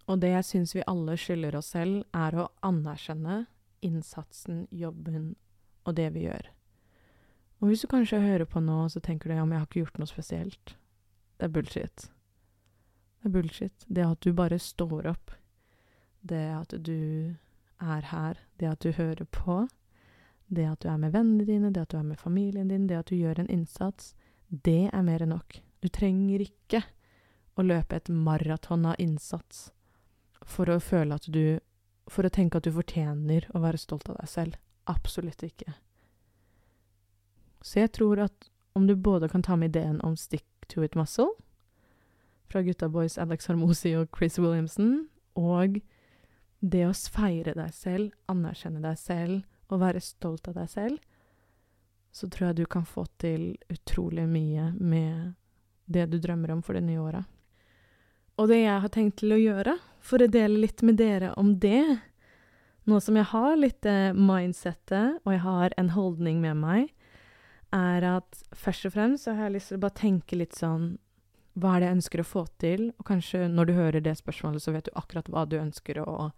Og 0.05 0.21
det 0.21 0.31
jeg 0.35 0.45
syns 0.45 0.75
vi 0.75 0.85
alle 0.85 1.15
skylder 1.17 1.55
oss 1.57 1.71
selv, 1.73 2.03
er 2.13 2.37
å 2.37 2.49
anerkjenne 2.65 3.45
innsatsen, 3.85 4.65
jobben 4.71 5.33
og 5.85 5.95
det 5.97 6.11
vi 6.13 6.25
gjør. 6.27 6.49
Og 7.61 7.69
hvis 7.69 7.85
du 7.85 7.89
kanskje 7.89 8.21
hører 8.21 8.45
på 8.49 8.61
nå, 8.61 8.83
så 8.91 9.01
tenker 9.01 9.29
du 9.29 9.37
ja, 9.37 9.45
men 9.45 9.55
jeg 9.55 9.63
har 9.63 9.69
ikke 9.69 9.83
gjort 9.85 10.01
noe 10.01 10.11
spesielt. 10.11 10.75
Det 11.37 11.47
er 11.47 11.55
bullshit. 11.55 12.05
Det 13.21 13.29
er 13.29 13.33
bullshit. 13.33 13.87
Det 13.87 14.05
at 14.05 14.21
du 14.21 14.35
bare 14.37 14.59
står 14.61 15.09
opp, 15.09 15.33
det 16.21 16.45
at 16.53 16.75
du 16.85 17.33
er 17.81 18.09
her, 18.11 18.39
det 18.61 18.69
at 18.69 18.85
du 18.85 18.93
hører 18.97 19.25
på, 19.33 19.65
det 20.47 20.67
at 20.69 20.83
du 20.83 20.89
er 20.91 20.99
med 21.01 21.15
vennene 21.15 21.45
dine, 21.47 21.71
det 21.73 21.87
at 21.87 21.93
du 21.93 21.97
er 21.97 22.05
med 22.05 22.21
familien 22.21 22.69
din, 22.69 22.85
det 22.89 22.99
at 22.99 23.09
du 23.09 23.17
gjør 23.17 23.41
en 23.41 23.49
innsats, 23.49 24.13
det 24.49 24.91
er 24.93 25.05
mer 25.05 25.25
enn 25.25 25.33
nok. 25.33 25.57
Du 25.81 25.89
trenger 25.89 26.45
ikke 26.45 26.83
å 27.57 27.65
løpe 27.65 27.97
et 27.97 28.11
maraton 28.13 28.85
av 28.89 28.99
innsats 29.01 29.71
for 30.45 30.69
å 30.69 30.79
føle 30.79 31.17
at 31.17 31.27
du 31.31 31.59
For 32.05 32.21
å 32.21 32.29
tenke 32.29 32.59
at 32.59 32.67
du 32.67 32.69
fortjener 32.69 33.47
å 33.57 33.59
være 33.63 33.79
stolt 33.81 34.05
av 34.11 34.19
deg 34.19 34.27
selv. 34.29 34.57
Absolutt 34.85 35.41
ikke. 35.41 35.71
Så 37.65 37.79
jeg 37.79 37.89
tror 37.97 38.21
at 38.27 38.45
om 38.77 38.85
du 38.85 38.93
både 38.93 39.25
kan 39.31 39.41
ta 39.41 39.55
med 39.57 39.71
ideen 39.71 39.97
om 40.05 40.13
stick 40.13 40.45
to 40.69 40.83
it 40.85 40.93
muscle 40.93 41.31
fra 42.45 42.61
Gutta 42.61 42.91
Boys 42.93 43.17
Alex 43.17 43.49
Harmosi 43.49 43.95
og 43.97 44.13
Chris 44.13 44.37
Williamson, 44.37 45.07
og 45.33 45.79
det 46.61 46.83
å 46.85 46.93
feire 46.93 47.55
deg 47.57 47.73
selv, 47.73 48.13
anerkjenne 48.29 48.83
deg 48.83 49.01
selv 49.01 49.73
og 49.73 49.81
være 49.81 50.03
stolt 50.03 50.47
av 50.51 50.59
deg 50.59 50.69
selv, 50.69 51.01
så 52.15 52.29
tror 52.29 52.51
jeg 52.51 52.59
du 52.61 52.65
kan 52.69 52.85
få 52.85 53.07
til 53.19 53.55
utrolig 53.73 54.27
mye 54.29 54.69
med 54.77 55.33
det 55.85 56.05
du 56.13 56.19
drømmer 56.21 56.53
om 56.53 56.61
for 56.63 56.77
det 56.77 56.85
nye 56.85 57.01
året. 57.01 57.25
Og 58.39 58.49
det 58.51 58.61
jeg 58.61 58.81
har 58.83 58.91
tenkt 58.91 59.19
til 59.19 59.35
å 59.35 59.41
gjøre, 59.41 59.75
for 60.05 60.21
å 60.21 60.29
dele 60.29 60.61
litt 60.61 60.83
med 60.85 60.99
dere 61.01 61.33
om 61.39 61.55
det, 61.59 61.83
nå 62.85 62.99
som 63.01 63.17
jeg 63.17 63.25
har 63.31 63.55
litt 63.57 63.87
eh, 63.89 64.13
mindsettet, 64.13 65.21
og 65.25 65.33
jeg 65.33 65.41
har 65.41 65.73
en 65.81 65.89
holdning 65.95 66.43
med 66.43 66.59
meg, 66.61 66.91
er 67.73 68.05
at 68.07 68.43
først 68.55 68.85
og 68.87 68.93
fremst 68.93 69.25
så 69.25 69.33
har 69.33 69.49
jeg 69.49 69.55
lyst 69.57 69.71
til 69.71 69.79
å 69.79 69.83
bare 69.83 69.99
tenke 69.99 70.37
litt 70.37 70.55
sånn 70.55 70.93
Hva 71.59 71.73
er 71.73 71.81
det 71.81 71.87
jeg 71.87 71.95
ønsker 71.97 72.21
å 72.21 72.27
få 72.27 72.43
til? 72.61 72.85
Og 72.99 73.07
kanskje 73.07 73.49
når 73.51 73.67
du 73.67 73.73
hører 73.75 74.03
det 74.03 74.13
spørsmålet, 74.19 74.63
så 74.63 74.71
vet 74.75 74.87
du 74.87 74.95
akkurat 74.99 75.27
hva 75.31 75.45
du 75.49 75.57
ønsker 75.59 75.99
å 76.03 76.29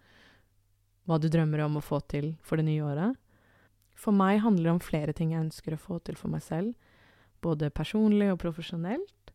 Hva 1.08 1.20
du 1.22 1.28
drømmer 1.32 1.66
om 1.66 1.78
å 1.78 1.84
få 1.84 2.00
til 2.12 2.34
for 2.44 2.60
det 2.60 2.68
nye 2.68 2.84
året. 2.84 3.20
For 3.98 4.16
meg 4.16 4.42
handler 4.44 4.70
det 4.70 4.76
om 4.76 4.84
flere 4.84 5.14
ting 5.16 5.32
jeg 5.34 5.46
ønsker 5.46 5.76
å 5.76 5.82
få 5.82 6.00
til 6.06 6.18
for 6.20 6.32
meg 6.32 6.44
selv, 6.46 6.74
både 7.42 7.70
personlig 7.72 8.28
og 8.34 8.42
profesjonelt. 8.42 9.32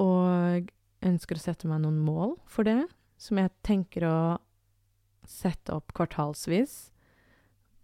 Og 0.00 0.70
ønsker 1.06 1.36
å 1.36 1.42
sette 1.42 1.68
meg 1.68 1.82
noen 1.82 1.98
mål 2.06 2.36
for 2.50 2.66
det, 2.68 2.80
som 3.16 3.40
jeg 3.40 3.52
tenker 3.66 4.06
å 4.06 4.18
sette 5.26 5.74
opp 5.74 5.94
kvartalsvis. 5.96 6.76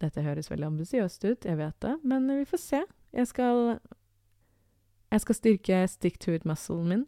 Dette 0.03 0.23
høres 0.25 0.49
veldig 0.51 0.69
ambisiøst 0.71 1.25
ut, 1.25 1.45
jeg 1.45 1.59
vet 1.59 1.77
det, 1.83 1.97
men 2.03 2.27
vi 2.31 2.47
får 2.47 2.61
se. 2.61 2.81
Jeg 3.13 3.29
skal 3.29 3.79
Jeg 5.13 5.21
skal 5.21 5.35
styrke 5.37 5.87
stick 5.87 6.17
to 6.17 6.33
it-musclen 6.33 6.87
min. 6.89 7.03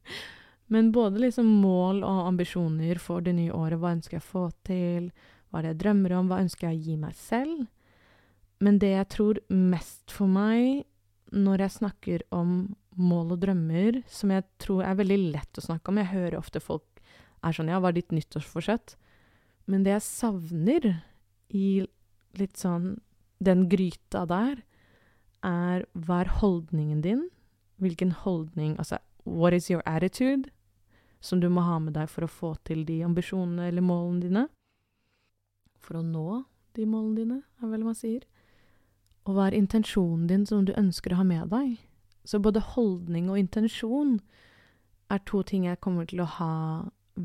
men 0.72 0.92
både 0.92 1.22
liksom 1.22 1.46
mål 1.62 2.02
og 2.04 2.26
ambisjoner 2.28 3.00
for 3.00 3.24
det 3.24 3.32
nye 3.38 3.52
året. 3.52 3.80
Hva 3.80 3.94
ønsker 3.96 4.18
jeg 4.18 4.24
å 4.26 4.32
få 4.32 4.42
til? 4.62 5.08
Hva 5.48 5.58
er 5.58 5.62
det 5.62 5.72
jeg 5.72 5.80
drømmer 5.84 6.16
om? 6.18 6.28
Hva 6.28 6.42
ønsker 6.44 6.68
jeg 6.68 6.76
å 6.76 6.84
gi 6.84 6.96
meg 7.00 7.16
selv? 7.16 7.64
Men 8.60 8.76
det 8.78 8.92
jeg 8.92 9.08
tror 9.16 9.40
mest 9.48 10.12
for 10.12 10.28
meg 10.28 10.84
når 11.32 11.64
jeg 11.64 11.76
snakker 11.78 12.26
om 12.34 12.52
mål 13.00 13.32
og 13.32 13.40
drømmer, 13.40 14.02
som 14.10 14.34
jeg 14.34 14.44
tror 14.60 14.84
er 14.84 14.98
veldig 14.98 15.18
lett 15.32 15.58
å 15.58 15.64
snakke 15.64 15.88
om 15.88 16.00
Jeg 16.02 16.12
hører 16.12 16.38
ofte 16.42 16.60
folk 16.60 16.99
er 17.44 17.56
sånn 17.56 17.70
Ja, 17.72 17.80
hva 17.80 17.90
er 17.90 17.98
ditt 17.98 18.14
nyttårsforsett? 18.14 18.96
Men 19.70 19.84
det 19.84 19.94
jeg 19.94 20.06
savner 20.06 20.88
i 21.48 21.84
litt 22.38 22.60
sånn 22.60 22.98
den 23.40 23.68
gryta 23.72 24.26
der, 24.28 24.62
er 25.46 25.86
hva 25.96 26.20
er 26.24 26.32
holdningen 26.40 27.00
din? 27.04 27.28
Hvilken 27.80 28.12
holdning 28.12 28.76
Altså, 28.76 28.98
what 29.24 29.54
is 29.56 29.70
your 29.70 29.82
attitude? 29.86 30.50
Som 31.20 31.40
du 31.40 31.48
må 31.48 31.64
ha 31.64 31.78
med 31.80 31.94
deg 31.96 32.08
for 32.08 32.24
å 32.24 32.32
få 32.32 32.54
til 32.64 32.84
de 32.84 33.00
ambisjonene 33.04 33.68
eller 33.68 33.84
målene 33.84 34.24
dine. 34.24 34.44
For 35.80 36.00
å 36.00 36.04
nå 36.04 36.44
de 36.76 36.86
målene 36.86 37.16
dine, 37.16 37.38
er 37.60 37.72
vel 37.72 37.82
hva 37.82 37.92
man 37.92 37.98
sier. 37.98 38.24
Og 39.28 39.36
hva 39.36 39.48
er 39.48 39.56
intensjonen 39.56 40.28
din 40.30 40.46
som 40.48 40.64
du 40.64 40.72
ønsker 40.76 41.12
å 41.12 41.20
ha 41.20 41.26
med 41.26 41.50
deg? 41.52 41.76
Så 42.24 42.40
både 42.40 42.62
holdning 42.74 43.28
og 43.32 43.40
intensjon 43.40 44.18
er 45.10 45.20
to 45.26 45.42
ting 45.42 45.66
jeg 45.66 45.80
kommer 45.80 46.08
til 46.08 46.22
å 46.22 46.28
ha 46.38 46.54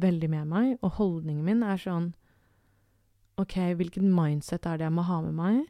veldig 0.01 0.29
med 0.31 0.51
meg, 0.51 0.75
og 0.81 0.97
holdningen 0.99 1.45
min 1.45 1.63
er 1.65 1.81
sånn 1.81 2.13
OK, 3.41 3.57
hvilken 3.75 4.07
mindset 4.15 4.65
er 4.69 4.79
det 4.79 4.87
jeg 4.87 4.95
må 4.95 5.03
ha 5.07 5.19
med 5.25 5.35
meg, 5.35 5.63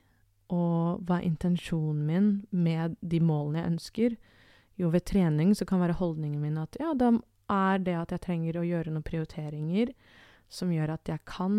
og 0.53 1.01
hva 1.07 1.17
er 1.17 1.25
intensjonen 1.25 2.03
min 2.05 2.27
med 2.53 2.97
de 3.01 3.19
målene 3.23 3.63
jeg 3.63 3.71
ønsker? 3.71 4.17
Jo, 4.77 4.91
ved 4.93 5.07
trening 5.09 5.55
så 5.57 5.65
kan 5.65 5.81
være 5.81 5.97
holdningen 5.97 6.41
min 6.43 6.59
at 6.61 6.77
ja, 6.81 6.91
da 6.93 7.15
er 7.51 7.81
det 7.81 7.95
at 7.97 8.13
jeg 8.13 8.23
trenger 8.25 8.59
å 8.59 8.65
gjøre 8.67 8.93
noen 8.93 9.05
prioriteringer 9.05 9.93
som 10.51 10.73
gjør 10.73 10.93
at 10.97 11.09
jeg 11.09 11.23
kan 11.25 11.55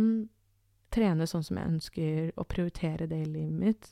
trene 0.94 1.26
sånn 1.28 1.44
som 1.44 1.58
jeg 1.58 1.72
ønsker, 1.72 2.30
og 2.38 2.48
prioritere 2.48 3.08
det 3.10 3.18
i 3.24 3.28
livet 3.28 3.58
mitt. 3.58 3.90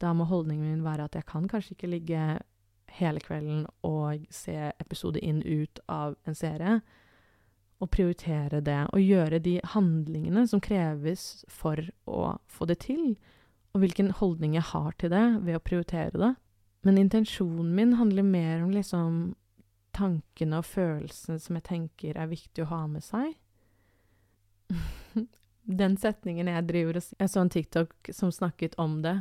Da 0.00 0.12
må 0.12 0.26
holdningen 0.28 0.68
min 0.68 0.84
være 0.84 1.08
at 1.08 1.16
jeg 1.16 1.26
kan 1.28 1.48
kanskje 1.48 1.74
ikke 1.74 1.90
ligge 1.90 2.26
hele 2.98 3.20
kvelden 3.20 3.64
og 3.84 4.26
se 4.32 4.54
episode 4.80 5.20
inn 5.24 5.40
ut 5.42 5.80
av 5.90 6.16
en 6.28 6.36
serie, 6.36 6.80
og 7.82 7.90
prioritere 7.92 8.62
det, 8.64 8.78
og 8.92 9.02
gjøre 9.02 9.40
de 9.44 9.58
handlingene 9.74 10.46
som 10.48 10.62
kreves 10.64 11.44
for 11.52 11.80
å 12.08 12.36
få 12.48 12.68
det 12.70 12.80
til, 12.86 13.16
og 13.74 13.82
hvilken 13.82 14.14
holdning 14.16 14.56
jeg 14.56 14.64
har 14.72 14.94
til 14.96 15.12
det 15.12 15.24
ved 15.44 15.58
å 15.58 15.64
prioritere 15.64 16.16
det. 16.16 16.32
Men 16.86 17.00
intensjonen 17.02 17.74
min 17.76 17.96
handler 17.98 18.24
mer 18.24 18.62
om 18.64 18.70
liksom 18.72 19.34
tankene 19.96 20.60
og 20.60 20.68
følelsene 20.68 21.40
som 21.42 21.58
jeg 21.58 21.66
tenker 21.66 22.16
er 22.20 22.30
viktig 22.30 22.64
å 22.64 22.70
ha 22.70 22.82
med 22.88 23.04
seg. 23.04 23.34
Den 25.80 25.96
setningen 25.98 26.48
jeg 26.48 26.66
driver 26.68 27.00
og 27.00 27.08
Jeg 27.18 27.32
så 27.32 27.42
en 27.42 27.50
TikTok 27.50 28.10
som 28.14 28.32
snakket 28.32 28.76
om 28.78 29.00
det. 29.02 29.18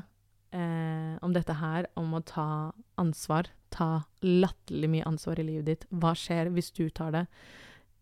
Eh, 0.55 1.15
om 1.25 1.33
dette 1.33 1.55
her, 1.57 1.87
om 1.99 2.13
å 2.15 2.21
ta 2.23 2.71
ansvar. 3.01 3.49
Ta 3.73 4.05
latterlig 4.21 4.91
mye 4.93 5.07
ansvar 5.09 5.41
i 5.41 5.47
livet 5.47 5.67
ditt. 5.71 5.87
Hva 5.89 6.13
skjer 6.15 6.53
hvis 6.53 6.71
du 6.71 6.85
tar 6.93 7.15
det? 7.15 7.25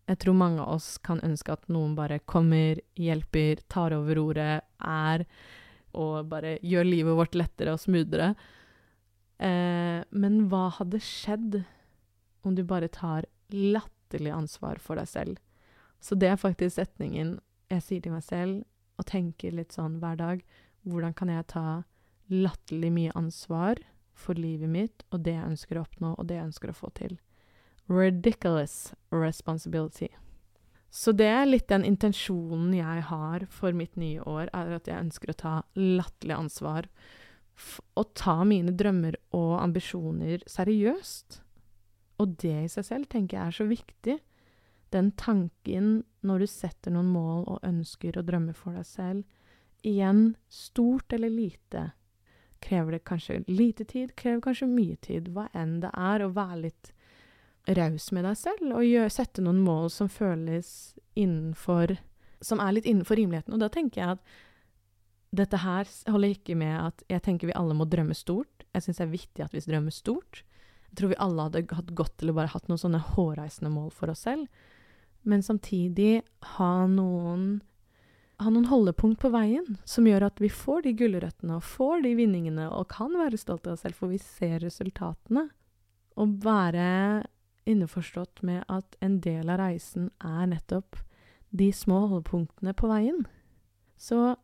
Jeg 0.04 0.20
tror 0.20 0.36
mange 0.36 0.60
av 0.60 0.76
oss 0.76 0.98
kan 1.00 1.22
ønske 1.24 1.54
at 1.54 1.68
noen 1.72 1.94
bare 1.96 2.20
kommer, 2.28 2.80
hjelper, 3.00 3.62
tar 3.72 3.94
over 3.96 4.20
ordet, 4.20 4.58
er 4.84 5.24
og 5.94 6.26
bare 6.28 6.58
gjør 6.66 6.88
livet 6.88 7.16
vårt 7.16 7.36
lettere 7.38 7.74
og 7.74 7.80
smoothere. 7.80 8.34
Eh, 9.38 10.02
men 10.10 10.38
hva 10.50 10.66
hadde 10.78 11.00
skjedd 11.02 11.60
om 12.44 12.56
du 12.58 12.64
bare 12.66 12.90
tar 12.92 13.28
latterlig 13.54 14.34
ansvar 14.34 14.82
for 14.82 14.98
deg 15.00 15.08
selv? 15.10 15.40
Så 16.02 16.18
det 16.18 16.32
er 16.32 16.40
faktisk 16.40 16.76
setningen 16.76 17.38
jeg 17.72 17.84
sier 17.86 18.04
til 18.04 18.14
meg 18.14 18.24
selv, 18.26 18.62
og 19.00 19.08
tenker 19.08 19.54
litt 19.54 19.74
sånn 19.74 19.98
hver 20.02 20.18
dag. 20.20 20.42
Hvordan 20.84 21.14
kan 21.16 21.32
jeg 21.32 21.48
ta 21.50 21.82
latterlig 22.30 22.92
mye 22.94 23.14
ansvar 23.18 23.80
for 24.14 24.38
livet 24.38 24.70
mitt 24.70 25.02
og 25.10 25.24
det 25.26 25.34
jeg 25.34 25.48
ønsker 25.48 25.78
å 25.78 25.86
oppnå, 25.86 26.12
og 26.18 26.28
det 26.28 26.38
jeg 26.38 26.50
ønsker 26.50 26.70
å 26.70 26.76
få 26.76 26.92
til? 26.94 27.16
Ridiculous 27.88 28.94
responsibility. 29.10 30.08
Så 30.94 31.12
det 31.12 31.26
er 31.26 31.48
litt 31.48 31.66
den 31.68 31.82
intensjonen 31.82 32.70
jeg 32.76 33.06
har 33.08 33.44
for 33.50 33.74
mitt 33.74 33.96
nye 33.98 34.22
år, 34.22 34.46
er 34.54 34.76
at 34.76 34.86
jeg 34.86 35.02
ønsker 35.08 35.32
å 35.32 35.38
ta 35.40 35.54
latterlig 35.74 36.36
ansvar. 36.36 36.86
Og 37.98 38.12
ta 38.18 38.36
mine 38.46 38.74
drømmer 38.78 39.18
og 39.34 39.56
ambisjoner 39.58 40.44
seriøst. 40.50 41.40
Og 42.22 42.36
det 42.38 42.54
i 42.60 42.70
seg 42.70 42.86
selv 42.86 43.10
tenker 43.10 43.40
jeg 43.40 43.46
er 43.46 43.58
så 43.58 43.66
viktig. 43.66 44.16
Den 44.94 45.10
tanken 45.18 46.04
når 46.22 46.44
du 46.44 46.50
setter 46.50 46.94
noen 46.94 47.10
mål 47.10 47.42
og 47.56 47.66
ønsker 47.66 48.20
og 48.20 48.28
drømmer 48.30 48.54
for 48.54 48.78
deg 48.78 48.86
selv. 48.86 49.24
Igjen, 49.82 50.36
stort 50.46 51.12
eller 51.12 51.32
lite. 51.32 51.88
Krever 52.62 52.94
det 52.94 53.04
kanskje 53.04 53.42
lite 53.50 53.84
tid, 53.84 54.14
krever 54.16 54.46
kanskje 54.46 54.70
mye 54.70 54.96
tid. 55.02 55.34
Hva 55.34 55.50
enn 55.52 55.80
det 55.82 55.90
er, 55.90 56.22
å 56.22 56.32
være 56.38 56.62
litt 56.68 56.94
raus 57.66 58.10
med 58.12 58.26
deg 58.26 58.36
selv 58.36 58.74
og 58.76 58.84
gjør, 58.84 59.12
sette 59.12 59.44
noen 59.44 59.62
mål 59.64 59.88
som 59.92 60.10
føles 60.12 60.94
innenfor 61.14 61.96
Som 62.44 62.60
er 62.60 62.74
litt 62.76 62.84
innenfor 62.84 63.16
rimeligheten. 63.16 63.54
Og 63.56 63.60
da 63.62 63.70
tenker 63.72 64.00
jeg 64.02 64.16
at 64.18 64.32
dette 65.34 65.56
her 65.62 65.88
holder 66.12 66.34
ikke 66.34 66.56
med 66.58 66.74
at 66.76 67.04
jeg 67.08 67.22
tenker 67.24 67.48
vi 67.48 67.56
alle 67.56 67.74
må 67.74 67.86
drømme 67.88 68.14
stort. 68.14 68.66
Jeg 68.74 68.84
syns 68.84 69.00
det 69.00 69.06
er 69.06 69.14
viktig 69.14 69.44
at 69.46 69.54
vi 69.54 69.62
drømmer 69.64 69.94
stort. 69.94 70.42
Jeg 70.90 70.98
tror 71.00 71.10
vi 71.14 71.20
alle 71.24 71.46
hadde 71.46 71.62
hatt 71.74 71.94
godt 71.96 72.22
eller 72.22 72.36
bare 72.36 72.52
hatt 72.52 72.68
noen 72.68 72.82
sånne 72.82 73.00
hårreisende 73.14 73.72
mål 73.72 73.88
for 73.96 74.12
oss 74.12 74.26
selv. 74.28 74.44
Men 75.24 75.42
samtidig 75.42 76.20
ha 76.58 76.72
noen 76.90 77.62
ha 78.42 78.50
noen 78.50 78.66
holdepunkt 78.66 79.20
på 79.22 79.30
veien 79.30 79.76
som 79.88 80.06
gjør 80.08 80.26
at 80.26 80.40
vi 80.42 80.50
får 80.50 80.84
de 80.84 80.92
gulrøttene 80.98 81.54
og 81.56 81.66
får 81.66 82.02
de 82.04 82.16
vinningene 82.18 82.66
og 82.66 82.88
kan 82.92 83.14
være 83.14 83.38
stolte 83.40 83.70
av 83.70 83.78
oss 83.78 83.84
selv, 83.86 83.96
for 83.96 84.10
vi 84.10 84.18
ser 84.20 84.58
resultatene. 84.64 85.46
Og 86.18 86.34
være 86.44 87.24
innforstått 87.64 88.42
med 88.42 88.64
at 88.68 88.96
en 89.00 89.20
del 89.24 89.50
av 89.50 89.60
reisen 89.62 90.10
er 90.20 90.48
nettopp 90.50 90.98
de 91.54 91.70
små 91.72 92.04
holdepunktene 92.10 92.74
på 92.74 92.90
veien. 92.90 93.24
Så 93.96 94.36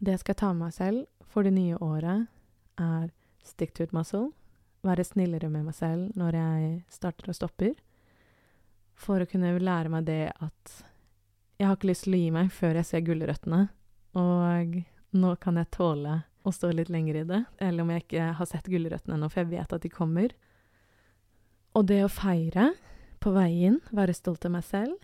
det 0.00 0.16
jeg 0.16 0.24
skal 0.24 0.38
ta 0.40 0.52
med 0.52 0.68
meg 0.68 0.76
selv 0.76 1.28
for 1.28 1.44
det 1.44 1.52
nye 1.54 1.78
året, 1.84 2.28
er 2.78 3.10
stick 3.44 3.74
to 3.74 3.84
it 3.84 3.92
muscle. 3.92 4.30
Være 4.86 5.04
snillere 5.04 5.50
med 5.50 5.66
meg 5.66 5.76
selv 5.76 6.14
når 6.18 6.38
jeg 6.38 6.68
starter 6.92 7.32
og 7.32 7.36
stopper. 7.36 7.74
For 8.98 9.22
å 9.22 9.28
kunne 9.30 9.52
lære 9.58 9.92
meg 9.92 10.06
det 10.08 10.22
at 10.34 10.78
jeg 11.58 11.66
har 11.66 11.76
ikke 11.76 11.90
lyst 11.90 12.06
til 12.06 12.14
å 12.14 12.22
gi 12.22 12.30
meg 12.34 12.50
før 12.54 12.78
jeg 12.78 12.86
ser 12.86 13.04
gulrøttene. 13.06 13.64
Og 14.18 14.78
nå 15.18 15.30
kan 15.42 15.58
jeg 15.58 15.72
tåle 15.74 16.20
å 16.46 16.52
stå 16.54 16.70
litt 16.72 16.90
lenger 16.92 17.20
i 17.20 17.24
det, 17.28 17.40
eller 17.58 17.84
om 17.84 17.90
jeg 17.92 18.04
ikke 18.04 18.28
har 18.38 18.48
sett 18.48 18.70
gulrøttene 18.70 19.18
ennå, 19.18 19.28
for 19.32 19.42
jeg 19.42 19.50
vet 19.52 19.74
at 19.74 19.84
de 19.84 19.90
kommer. 19.92 20.34
Og 21.78 21.84
det 21.86 22.00
å 22.02 22.10
feire 22.10 22.72
på 23.22 23.30
veien, 23.36 23.76
være 23.94 24.16
stolt 24.16 24.42
av 24.48 24.56
meg 24.56 24.64
selv, 24.66 24.96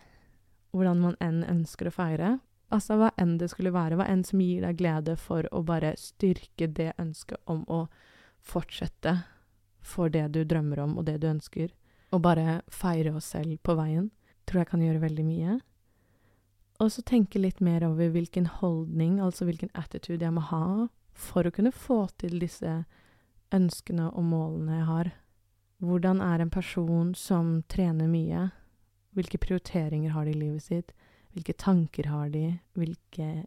hvordan 0.74 1.02
man 1.04 1.14
enn 1.22 1.44
ønsker 1.46 1.86
å 1.86 1.94
feire, 1.94 2.30
altså 2.74 2.96
hva 2.98 3.12
enn 3.20 3.36
det 3.38 3.52
skulle 3.52 3.70
være, 3.74 3.94
hva 3.94 4.08
enn 4.10 4.24
som 4.26 4.42
gir 4.42 4.64
deg 4.64 4.80
glede 4.80 5.14
for 5.20 5.46
å 5.54 5.62
bare 5.66 5.92
styrke 6.00 6.66
det 6.66 6.90
ønsket 6.98 7.38
om 7.46 7.62
å 7.70 7.84
fortsette 8.42 9.20
for 9.84 10.10
det 10.10 10.26
du 10.34 10.42
drømmer 10.42 10.82
om 10.82 10.98
og 10.98 11.06
det 11.06 11.20
du 11.22 11.28
ønsker, 11.30 11.70
og 12.10 12.24
bare 12.26 12.62
feire 12.66 13.14
oss 13.14 13.30
selv 13.36 13.60
på 13.62 13.78
veien, 13.78 14.10
tror 14.42 14.64
jeg 14.64 14.72
kan 14.72 14.82
gjøre 14.82 15.06
veldig 15.06 15.30
mye. 15.30 15.58
Og 16.82 16.90
så 16.90 17.06
tenke 17.06 17.38
litt 17.38 17.62
mer 17.62 17.86
over 17.86 18.10
hvilken 18.10 18.50
holdning, 18.50 19.20
altså 19.22 19.46
hvilken 19.46 19.70
attitude 19.78 20.26
jeg 20.26 20.34
må 20.34 20.42
ha 20.50 20.88
for 21.14 21.46
å 21.46 21.54
kunne 21.54 21.70
få 21.70 22.08
til 22.18 22.40
disse 22.42 22.80
ønskene 23.54 24.10
og 24.10 24.26
målene 24.26 24.80
jeg 24.80 24.88
har. 24.90 25.18
Hvordan 25.84 26.20
er 26.24 26.40
en 26.40 26.50
person 26.50 27.14
som 27.14 27.58
trener 27.68 28.08
mye? 28.08 28.48
Hvilke 29.12 29.38
prioriteringer 29.38 30.14
har 30.14 30.24
de 30.24 30.32
i 30.32 30.38
livet 30.38 30.62
sitt? 30.64 30.94
Hvilke 31.34 31.52
tanker 31.52 32.08
har 32.08 32.30
de? 32.32 32.58
Hvilke 32.78 33.44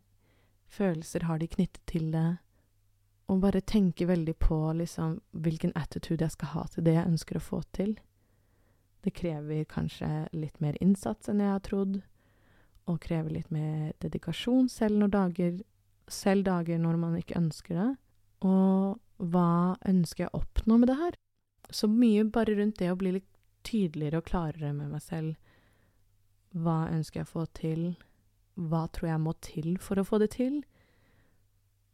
følelser 0.68 1.26
har 1.26 1.40
de 1.40 1.48
knyttet 1.48 1.82
til 1.90 2.12
det? 2.14 2.38
Og 3.28 3.42
bare 3.42 3.62
tenke 3.62 4.08
veldig 4.08 4.38
på 4.40 4.60
liksom 4.78 5.18
hvilken 5.32 5.74
attitude 5.76 6.24
jeg 6.24 6.36
skal 6.36 6.54
ha 6.54 6.68
til 6.72 6.86
det 6.86 6.94
jeg 6.96 7.10
ønsker 7.10 7.40
å 7.40 7.44
få 7.44 7.62
til. 7.76 7.98
Det 9.04 9.16
krever 9.18 9.66
kanskje 9.72 10.28
litt 10.36 10.62
mer 10.62 10.78
innsats 10.84 11.32
enn 11.32 11.42
jeg 11.42 11.56
har 11.56 11.66
trodd 11.66 12.02
og 12.88 13.02
krever 13.04 13.34
litt 13.34 13.52
mer 13.52 13.94
dedikasjon, 14.00 14.70
selv, 14.72 14.96
når 15.02 15.12
dager, 15.12 15.56
selv 16.08 16.46
dager 16.48 16.80
når 16.80 17.00
man 17.02 17.18
ikke 17.20 17.40
ønsker 17.40 17.82
det. 17.82 17.92
Og 18.48 19.26
hva 19.34 19.76
ønsker 19.90 20.28
jeg 20.28 20.32
å 20.32 20.44
oppnå 20.44 20.78
med 20.80 20.94
det 20.94 21.02
her? 21.02 21.18
Så 21.70 21.90
mye 21.92 22.24
bare 22.32 22.56
rundt 22.56 22.80
det 22.80 22.92
å 22.92 23.00
bli 23.00 23.18
litt 23.18 23.30
tydeligere 23.68 24.22
og 24.22 24.28
klarere 24.30 24.72
med 24.76 24.92
meg 24.94 25.04
selv. 25.04 25.36
Hva 26.56 26.88
ønsker 26.94 27.22
jeg 27.22 27.28
å 27.28 27.34
få 27.34 27.46
til? 27.58 27.88
Hva 28.58 28.86
tror 28.94 29.12
jeg 29.12 29.24
må 29.24 29.34
til 29.44 29.78
for 29.84 30.00
å 30.00 30.06
få 30.08 30.22
det 30.24 30.32
til? 30.38 30.62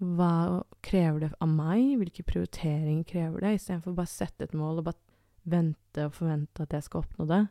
Hva 0.03 0.63
krever 0.85 1.25
det 1.25 1.31
av 1.41 1.49
meg? 1.49 1.95
Hvilke 1.99 2.25
prioriteringer 2.27 3.07
krever 3.07 3.43
det? 3.43 3.55
Istedenfor 3.57 3.97
bare 3.97 4.11
sette 4.11 4.47
et 4.47 4.57
mål 4.57 4.81
og 4.81 4.89
bare 4.91 5.01
vente 5.49 6.07
og 6.07 6.15
forvente 6.15 6.63
at 6.63 6.75
jeg 6.75 6.87
skal 6.87 7.03
oppnå 7.03 7.27
det. 7.29 7.43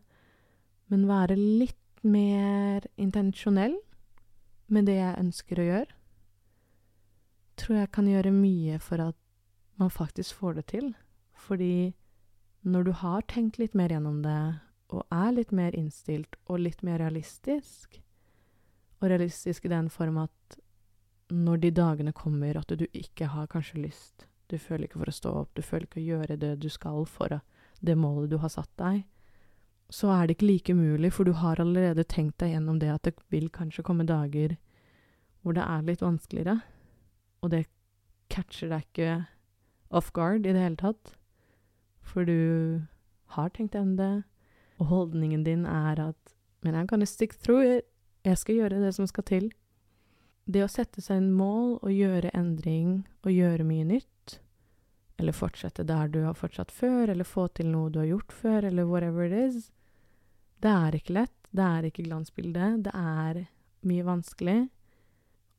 Men 0.92 1.08
være 1.10 1.38
litt 1.38 1.78
mer 2.02 2.86
intensjonell 3.00 3.76
med 4.72 4.88
det 4.88 4.96
jeg 4.98 5.18
ønsker 5.20 5.60
å 5.60 5.66
gjøre, 5.68 5.98
tror 7.60 7.78
jeg 7.78 7.92
kan 7.94 8.08
gjøre 8.08 8.32
mye 8.34 8.78
for 8.82 9.02
at 9.04 9.18
man 9.80 9.92
faktisk 9.92 10.40
får 10.40 10.58
det 10.58 10.64
til. 10.72 10.92
Fordi 11.36 11.92
når 12.62 12.84
du 12.84 12.92
har 13.02 13.24
tenkt 13.30 13.58
litt 13.58 13.74
mer 13.74 13.90
gjennom 13.90 14.22
det, 14.22 14.40
og 14.92 15.06
er 15.10 15.32
litt 15.34 15.52
mer 15.56 15.74
innstilt 15.74 16.36
og 16.46 16.62
litt 16.62 16.82
mer 16.86 17.00
realistisk, 17.02 17.98
og 19.00 19.08
realistisk 19.10 19.64
i 19.66 19.72
den 19.72 19.88
form 19.90 20.20
at 20.22 20.58
når 21.32 21.62
de 21.62 21.70
dagene 21.74 22.12
kommer 22.12 22.58
at 22.60 22.70
du 22.76 22.84
ikke 22.92 23.30
har 23.32 23.48
kanskje 23.50 23.82
lyst, 23.82 24.26
du 24.52 24.58
føler 24.60 24.86
ikke 24.86 25.00
for 25.00 25.10
å 25.10 25.16
stå 25.16 25.32
opp, 25.42 25.50
du 25.56 25.62
føler 25.64 25.88
ikke 25.88 26.02
å 26.02 26.10
gjøre 26.10 26.36
det 26.38 26.52
du 26.60 26.68
skal 26.70 27.06
for 27.08 27.40
det 27.80 27.96
målet 27.98 28.30
du 28.30 28.36
har 28.42 28.52
satt 28.52 28.70
deg, 28.78 29.02
så 29.92 30.12
er 30.12 30.26
det 30.26 30.36
ikke 30.36 30.48
like 30.48 30.76
mulig, 30.76 31.10
for 31.12 31.28
du 31.28 31.34
har 31.36 31.60
allerede 31.60 32.04
tenkt 32.08 32.38
deg 32.40 32.54
gjennom 32.54 32.78
det 32.80 32.92
at 32.92 33.08
det 33.08 33.16
vil 33.32 33.50
kanskje 33.52 33.84
komme 33.84 34.06
dager 34.08 34.56
hvor 35.42 35.56
det 35.56 35.64
er 35.66 35.82
litt 35.88 36.04
vanskeligere, 36.04 36.60
og 37.42 37.50
det 37.52 37.64
catcher 38.32 38.70
deg 38.70 38.86
ikke 38.86 39.16
off 39.92 40.12
guard 40.14 40.46
i 40.46 40.54
det 40.54 40.62
hele 40.62 40.78
tatt, 40.80 41.16
for 42.02 42.26
du 42.28 42.82
har 43.36 43.52
tenkt 43.54 43.74
gjennom 43.74 43.96
det, 43.96 44.12
og 44.80 44.90
holdningen 44.90 45.44
din 45.46 45.66
er 45.66 46.00
at 46.10 46.18
Men 46.62 46.76
jeg 46.78 46.88
kan 46.88 47.02
jo 47.02 47.06
stick 47.10 47.32
through 47.42 47.66
it. 47.66 47.86
Jeg 48.22 48.38
skal 48.38 48.54
gjøre 48.54 48.78
det 48.78 48.92
som 48.94 49.06
skal 49.10 49.24
til. 49.26 49.48
Det 50.46 50.62
å 50.62 50.70
sette 50.70 51.02
seg 51.02 51.18
en 51.18 51.32
mål 51.34 51.80
og 51.82 51.90
gjøre 51.90 52.30
endring 52.38 53.00
og 53.24 53.32
gjøre 53.34 53.66
mye 53.66 53.86
nytt, 53.88 54.36
eller 55.18 55.34
fortsette 55.34 55.82
der 55.82 56.06
du 56.06 56.20
har 56.22 56.38
fortsatt 56.38 56.70
før, 56.70 57.10
eller 57.10 57.26
få 57.26 57.48
til 57.50 57.66
noe 57.72 57.90
du 57.90 57.98
har 57.98 58.12
gjort 58.12 58.32
før, 58.34 58.68
eller 58.70 58.86
whatever 58.86 59.26
it 59.26 59.34
is, 59.34 59.72
det 60.62 60.70
er 60.70 60.94
ikke 60.94 61.16
lett, 61.18 61.34
det 61.50 61.66
er 61.66 61.88
ikke 61.88 62.06
glansbilde, 62.06 62.68
det 62.86 62.94
er 62.94 63.42
mye 63.86 64.06
vanskelig. 64.06 64.60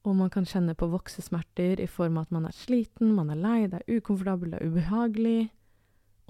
Og 0.03 0.15
man 0.19 0.31
kan 0.31 0.47
kjenne 0.47 0.75
på 0.75 0.87
voksesmerter 0.91 1.79
i 1.83 1.87
form 1.87 2.17
av 2.19 2.27
at 2.27 2.35
man 2.35 2.47
er 2.47 2.55
sliten, 2.55 3.11
man 3.15 3.31
er 3.31 3.39
lei, 3.39 3.59
det 3.67 3.81
er 3.81 3.99
ukomfortabelt, 3.99 4.55
det 4.55 4.61
er 4.61 4.71
ubehagelig. 4.71 5.51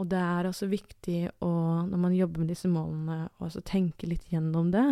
Og 0.01 0.09
det 0.09 0.19
er 0.19 0.47
også 0.49 0.67
viktig 0.71 1.19
å, 1.45 1.49
når 1.85 1.99
man 2.01 2.15
jobber 2.17 2.41
med 2.41 2.53
disse 2.53 2.69
målene, 2.71 3.27
også 3.43 3.61
tenke 3.67 4.09
litt 4.09 4.25
gjennom 4.31 4.71
det. 4.73 4.87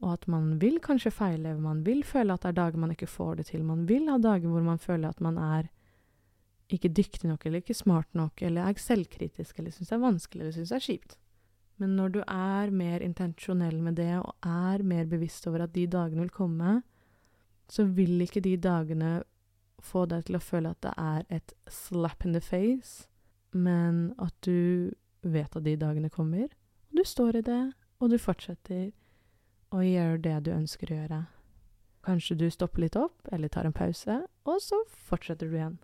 Og 0.00 0.12
at 0.14 0.28
man 0.30 0.54
vil 0.62 0.78
kanskje 0.82 1.12
feile, 1.12 1.56
man 1.60 1.82
vil 1.86 2.04
føle 2.06 2.32
at 2.32 2.44
det 2.44 2.52
er 2.52 2.60
dager 2.60 2.80
man 2.80 2.94
ikke 2.94 3.10
får 3.10 3.40
det 3.40 3.48
til. 3.50 3.64
Man 3.66 3.84
vil 3.88 4.08
ha 4.08 4.16
dager 4.22 4.48
hvor 4.48 4.64
man 4.64 4.80
føler 4.80 5.10
at 5.10 5.20
man 5.24 5.40
er 5.42 5.68
ikke 6.72 6.92
dyktig 6.92 7.28
nok, 7.28 7.46
eller 7.46 7.62
ikke 7.62 7.76
smart 7.76 8.08
nok, 8.16 8.42
eller 8.44 8.68
er 8.68 8.80
selvkritisk, 8.80 9.58
eller 9.58 9.72
syns 9.72 9.88
det 9.88 9.96
er 9.96 10.04
vanskelig, 10.04 10.42
eller 10.42 10.56
syns 10.56 10.72
det 10.72 10.78
er 10.78 10.86
kjipt. 10.86 11.16
Men 11.78 11.94
når 11.96 12.14
du 12.14 12.20
er 12.24 12.72
mer 12.74 13.04
intensjonell 13.04 13.78
med 13.82 13.98
det, 14.00 14.12
og 14.20 14.34
er 14.46 14.84
mer 14.84 15.08
bevisst 15.08 15.46
over 15.48 15.64
at 15.64 15.74
de 15.76 15.86
dagene 15.90 16.24
vil 16.26 16.34
komme, 16.34 16.80
så 17.68 17.84
vil 17.84 18.20
ikke 18.24 18.42
de 18.44 18.56
dagene 18.60 19.12
få 19.84 20.04
deg 20.10 20.26
til 20.26 20.38
å 20.38 20.42
føle 20.42 20.72
at 20.74 20.82
det 20.84 20.94
er 20.98 21.26
et 21.38 21.54
slap 21.70 22.24
in 22.26 22.34
the 22.34 22.42
face, 22.42 23.06
men 23.52 24.12
at 24.18 24.34
du 24.44 24.90
vet 25.22 25.56
at 25.56 25.64
de 25.64 25.76
dagene 25.76 26.10
kommer, 26.12 26.48
og 26.90 27.00
du 27.00 27.04
står 27.04 27.40
i 27.40 27.44
det, 27.46 27.62
og 27.98 28.12
du 28.12 28.18
fortsetter 28.20 28.90
å 29.74 29.82
gjøre 29.84 30.22
det 30.24 30.36
du 30.46 30.54
ønsker 30.54 30.92
å 30.92 30.98
gjøre. 31.02 31.20
Kanskje 32.06 32.38
du 32.40 32.46
stopper 32.50 32.86
litt 32.86 32.96
opp, 32.96 33.16
eller 33.32 33.50
tar 33.52 33.68
en 33.68 33.76
pause, 33.76 34.22
og 34.48 34.60
så 34.64 34.80
fortsetter 34.88 35.50
du 35.50 35.58
igjen. 35.58 35.78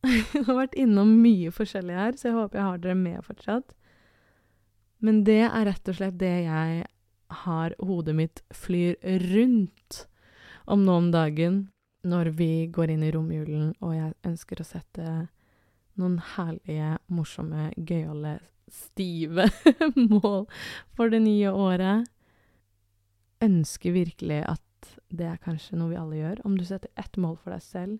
jeg 0.34 0.44
har 0.46 0.56
vært 0.56 0.78
innom 0.80 1.12
mye 1.22 1.52
forskjellig 1.54 1.96
her, 1.96 2.16
så 2.16 2.30
jeg 2.30 2.38
håper 2.38 2.60
jeg 2.60 2.68
har 2.68 2.82
dere 2.84 2.98
med 2.98 3.26
fortsatt. 3.26 3.74
Men 5.00 5.22
det 5.24 5.42
er 5.46 5.66
rett 5.68 5.88
og 5.88 5.96
slett 5.96 6.18
det 6.20 6.36
jeg 6.44 6.84
har 7.44 7.74
Hodet 7.78 8.14
mitt 8.18 8.40
flyr 8.52 8.96
rundt 9.30 10.04
om 10.70 10.82
nå 10.84 10.96
om 10.98 11.10
dagen, 11.14 11.68
når 12.02 12.32
vi 12.36 12.66
går 12.72 12.94
inn 12.94 13.04
i 13.04 13.12
romjulen, 13.12 13.72
og 13.80 13.94
jeg 13.94 14.16
ønsker 14.26 14.60
å 14.60 14.66
sette 14.66 15.06
noen 16.00 16.18
herlige, 16.34 16.96
morsomme, 17.12 17.68
gøyale, 17.76 18.38
stive 18.70 19.48
mål 20.12 20.46
for 20.96 21.12
det 21.12 21.22
nye 21.24 21.52
året. 21.52 22.08
Ønsker 23.44 23.96
virkelig 23.96 24.42
at 24.48 24.90
det 25.10 25.26
er 25.26 25.42
kanskje 25.42 25.78
noe 25.78 25.92
vi 25.92 26.00
alle 26.00 26.20
gjør, 26.20 26.42
om 26.46 26.56
du 26.56 26.64
setter 26.66 26.92
ett 27.00 27.16
mål 27.20 27.36
for 27.40 27.54
deg 27.54 27.64
selv. 27.64 27.98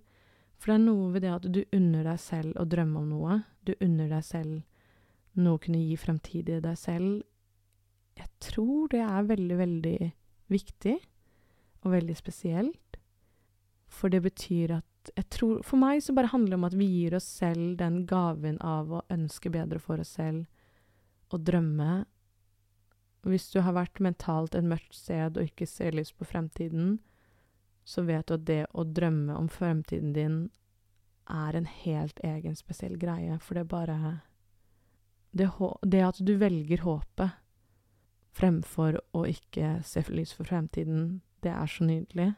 For 0.60 0.72
det 0.72 0.76
er 0.76 0.84
noe 0.84 1.10
ved 1.14 1.24
det 1.24 1.32
at 1.32 1.48
du 1.48 1.62
unner 1.76 2.06
deg 2.06 2.20
selv 2.20 2.58
å 2.60 2.68
drømme 2.68 3.00
om 3.00 3.08
noe. 3.10 3.40
Du 3.64 3.72
unner 3.80 4.10
deg 4.12 4.24
selv 4.26 5.40
noe 5.40 5.56
å 5.56 5.62
kunne 5.62 5.80
gi 5.82 5.96
fremtidig 6.00 6.60
deg 6.64 6.78
selv, 6.78 7.20
jeg 8.20 8.28
tror 8.42 8.90
det 8.92 9.00
er 9.04 9.28
veldig, 9.28 9.56
veldig 9.56 9.98
viktig 10.52 10.96
og 11.84 11.92
veldig 11.94 12.16
spesielt. 12.18 12.89
For 13.90 14.12
det 14.12 14.22
betyr 14.22 14.78
at 14.78 14.86
tror 15.32 15.62
For 15.66 15.80
meg 15.80 16.02
så 16.04 16.12
bare 16.14 16.30
handler 16.30 16.52
det 16.52 16.58
om 16.58 16.66
at 16.68 16.76
vi 16.76 16.86
gir 16.86 17.16
oss 17.16 17.26
selv 17.40 17.78
den 17.80 18.02
gaven 18.06 18.58
av 18.60 18.92
å 18.92 19.04
ønske 19.10 19.50
bedre 19.50 19.80
for 19.82 20.02
oss 20.02 20.12
selv 20.18 20.44
og 21.32 21.44
drømme. 21.46 22.04
Hvis 23.26 23.48
du 23.52 23.60
har 23.64 23.76
vært 23.76 24.00
mentalt 24.00 24.54
et 24.54 24.66
mørkt 24.66 24.94
sted 24.96 25.36
og 25.36 25.48
ikke 25.48 25.68
ser 25.68 25.96
lyst 25.96 26.16
på 26.18 26.28
fremtiden, 26.28 26.98
så 27.84 28.04
vet 28.06 28.28
du 28.28 28.36
at 28.36 28.46
det 28.46 28.64
å 28.72 28.84
drømme 28.84 29.36
om 29.36 29.48
fremtiden 29.48 30.12
din 30.16 30.40
er 31.30 31.56
en 31.56 31.68
helt 31.68 32.20
egen, 32.26 32.56
spesiell 32.58 32.96
greie, 32.98 33.38
for 33.38 33.56
det 33.56 33.68
bare 33.70 34.20
det, 35.30 35.48
det, 35.82 36.02
at 36.02 36.18
du 36.18 36.34
velger 36.40 36.82
håpet 36.82 37.38
fremfor 38.34 38.98
å 39.16 39.24
ikke 39.26 39.78
se 39.86 40.02
lys 40.10 40.32
for 40.34 40.48
fremtiden, 40.48 41.20
det 41.42 41.52
er 41.54 41.70
så 41.70 41.86
nydelig. 41.86 42.32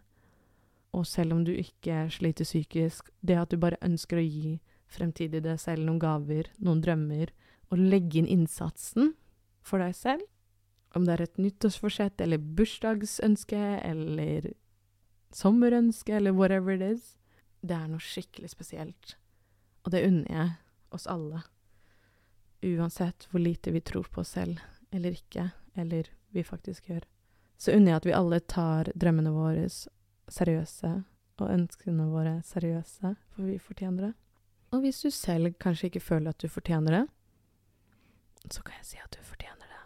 Og 0.92 1.06
selv 1.08 1.32
om 1.32 1.44
du 1.44 1.52
ikke 1.56 2.06
sliter 2.12 2.44
psykisk, 2.44 3.08
det 3.20 3.38
at 3.40 3.52
du 3.52 3.60
bare 3.60 3.80
ønsker 3.84 4.20
å 4.20 4.26
gi 4.26 4.58
fremtidig 4.92 5.40
deg 5.44 5.60
selv 5.60 5.86
noen 5.86 6.00
gaver, 6.02 6.50
noen 6.60 6.82
drømmer, 6.84 7.32
og 7.72 7.80
legge 7.80 8.20
inn 8.20 8.28
innsatsen 8.28 9.14
for 9.64 9.80
deg 9.80 9.96
selv, 9.96 10.26
om 10.92 11.06
det 11.06 11.14
er 11.14 11.24
et 11.24 11.40
nyttårsforsett 11.40 12.20
eller 12.20 12.42
bursdagsønske 12.58 13.60
eller 13.80 14.50
sommerønske 15.32 16.12
eller 16.18 16.36
whatever 16.36 16.76
it 16.76 16.84
is, 16.84 17.14
det 17.64 17.78
er 17.78 17.88
noe 17.88 18.02
skikkelig 18.02 18.50
spesielt. 18.52 19.16
Og 19.86 19.94
det 19.94 20.04
unner 20.04 20.28
jeg 20.28 20.50
oss 20.92 21.08
alle. 21.08 21.40
Uansett 22.62 23.26
hvor 23.30 23.40
lite 23.40 23.72
vi 23.72 23.80
tror 23.80 24.10
på 24.12 24.20
oss 24.20 24.34
selv 24.36 24.60
eller 24.92 25.16
ikke, 25.16 25.48
eller 25.74 26.10
vi 26.36 26.44
faktisk 26.44 26.90
gjør. 26.90 27.06
Så 27.56 27.72
unner 27.72 27.94
jeg 27.94 28.02
at 28.02 28.06
vi 28.10 28.16
alle 28.18 28.40
tar 28.44 28.92
drømmene 28.98 29.32
våre 29.32 29.64
seriøse, 30.32 30.92
og 31.42 31.50
ønskene 31.50 32.06
våre 32.06 32.36
seriøse, 32.46 33.16
for 33.34 33.48
vi 33.48 33.58
fortjener 33.58 34.08
det. 34.08 34.12
Og 34.72 34.84
hvis 34.84 35.02
du 35.02 35.10
selv 35.10 35.52
kanskje 35.60 35.90
ikke 35.90 36.00
føler 36.00 36.32
at 36.32 36.40
du 36.40 36.48
fortjener 36.48 36.96
det, 36.96 37.02
så 38.50 38.62
kan 38.62 38.78
jeg 38.78 38.86
si 38.86 39.00
at 39.02 39.12
du 39.14 39.20
fortjener 39.26 39.68
det. 39.68 39.82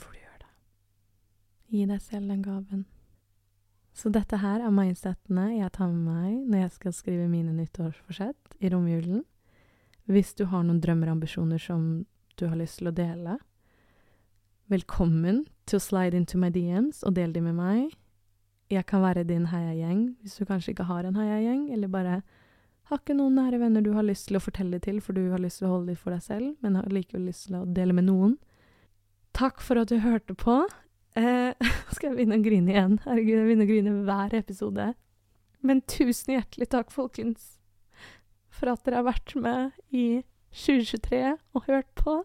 For 0.00 0.10
du 0.10 0.18
gjør 0.18 0.40
det. 0.40 0.50
Gi 1.70 1.84
deg 1.90 2.02
selv 2.02 2.32
den 2.32 2.42
gaven. 2.44 2.84
Så 3.94 4.10
dette 4.10 4.40
her 4.42 4.64
er 4.64 4.74
mindsettene 4.74 5.52
jeg 5.54 5.70
tar 5.76 5.92
med 5.92 6.08
meg 6.08 6.48
når 6.50 6.64
jeg 6.64 6.74
skal 6.80 6.96
skrive 6.96 7.28
mine 7.30 7.54
nyttårsforsett 7.54 8.56
i 8.58 8.70
romjulen. 8.72 9.22
Hvis 10.10 10.34
du 10.34 10.48
har 10.50 10.64
noen 10.66 10.82
drømmer 10.82 11.12
og 11.12 11.20
ambisjoner 11.20 11.62
som 11.62 12.04
du 12.34 12.48
har 12.50 12.58
lyst 12.58 12.80
til 12.80 12.90
å 12.90 12.96
dele, 12.96 13.38
velkommen 14.72 15.44
til 15.70 15.78
å 15.78 15.84
slide 15.84 16.18
into 16.18 16.40
my 16.40 16.50
DMs 16.50 17.04
og 17.06 17.14
del 17.14 17.32
de 17.32 17.44
med 17.44 17.54
meg. 17.60 17.94
Jeg 18.72 18.86
kan 18.88 19.02
være 19.04 19.26
din 19.28 19.48
heiagjeng 19.50 20.14
hvis 20.22 20.38
du 20.38 20.46
kanskje 20.48 20.72
ikke 20.72 20.88
har 20.88 21.04
en 21.04 21.18
heiagjeng, 21.18 21.66
eller 21.74 21.90
bare 21.92 22.22
har 22.90 23.00
ikke 23.00 23.16
noen 23.16 23.36
nære 23.38 23.60
venner 23.62 23.84
du 23.84 23.92
har 23.96 24.04
lyst 24.04 24.28
til 24.28 24.38
å 24.38 24.42
fortelle 24.44 24.80
til, 24.84 25.00
for 25.04 25.16
du 25.16 25.30
har 25.32 25.40
lyst 25.40 25.60
til 25.60 25.68
å 25.68 25.74
holde 25.76 25.92
dem 25.92 26.00
for 26.00 26.12
deg 26.12 26.24
selv, 26.24 26.50
men 26.60 26.76
har 26.76 26.90
likevel 26.92 27.28
lyst 27.30 27.48
til 27.48 27.56
å 27.60 27.64
dele 27.64 27.96
med 27.96 28.08
noen. 28.08 28.34
Takk 29.36 29.62
for 29.64 29.80
at 29.80 29.90
du 29.90 29.98
hørte 30.04 30.36
på. 30.38 30.58
Eh, 31.16 31.56
skal 31.94 32.10
jeg 32.10 32.18
begynne 32.18 32.38
å 32.40 32.44
grine 32.44 32.74
igjen? 32.74 32.98
Herregud, 33.06 33.34
jeg 33.38 33.48
begynner 33.48 33.68
å 33.68 33.72
grine 33.72 33.94
hver 34.08 34.36
episode. 34.36 34.90
Men 35.64 35.80
tusen 35.88 36.36
hjertelig 36.36 36.68
takk, 36.74 36.92
folkens, 36.92 37.54
for 38.52 38.74
at 38.74 38.84
dere 38.84 39.00
har 39.00 39.08
vært 39.08 39.32
med 39.40 39.72
i 39.88 40.22
2023 40.54 41.22
og 41.56 41.70
hørt 41.70 41.88
på. 41.98 42.20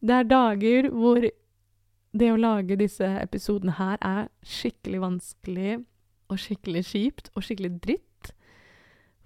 Det 0.00 0.14
er 0.14 0.30
dager 0.30 0.88
hvor 0.94 1.28
det 2.18 2.32
å 2.32 2.40
lage 2.40 2.78
disse 2.80 3.06
episodene 3.22 3.76
her 3.78 3.98
er 4.04 4.28
skikkelig 4.46 5.00
vanskelig 5.02 5.78
og 6.28 6.40
skikkelig 6.40 6.84
kjipt 6.90 7.30
og 7.34 7.44
skikkelig 7.46 7.72
dritt. 7.84 8.32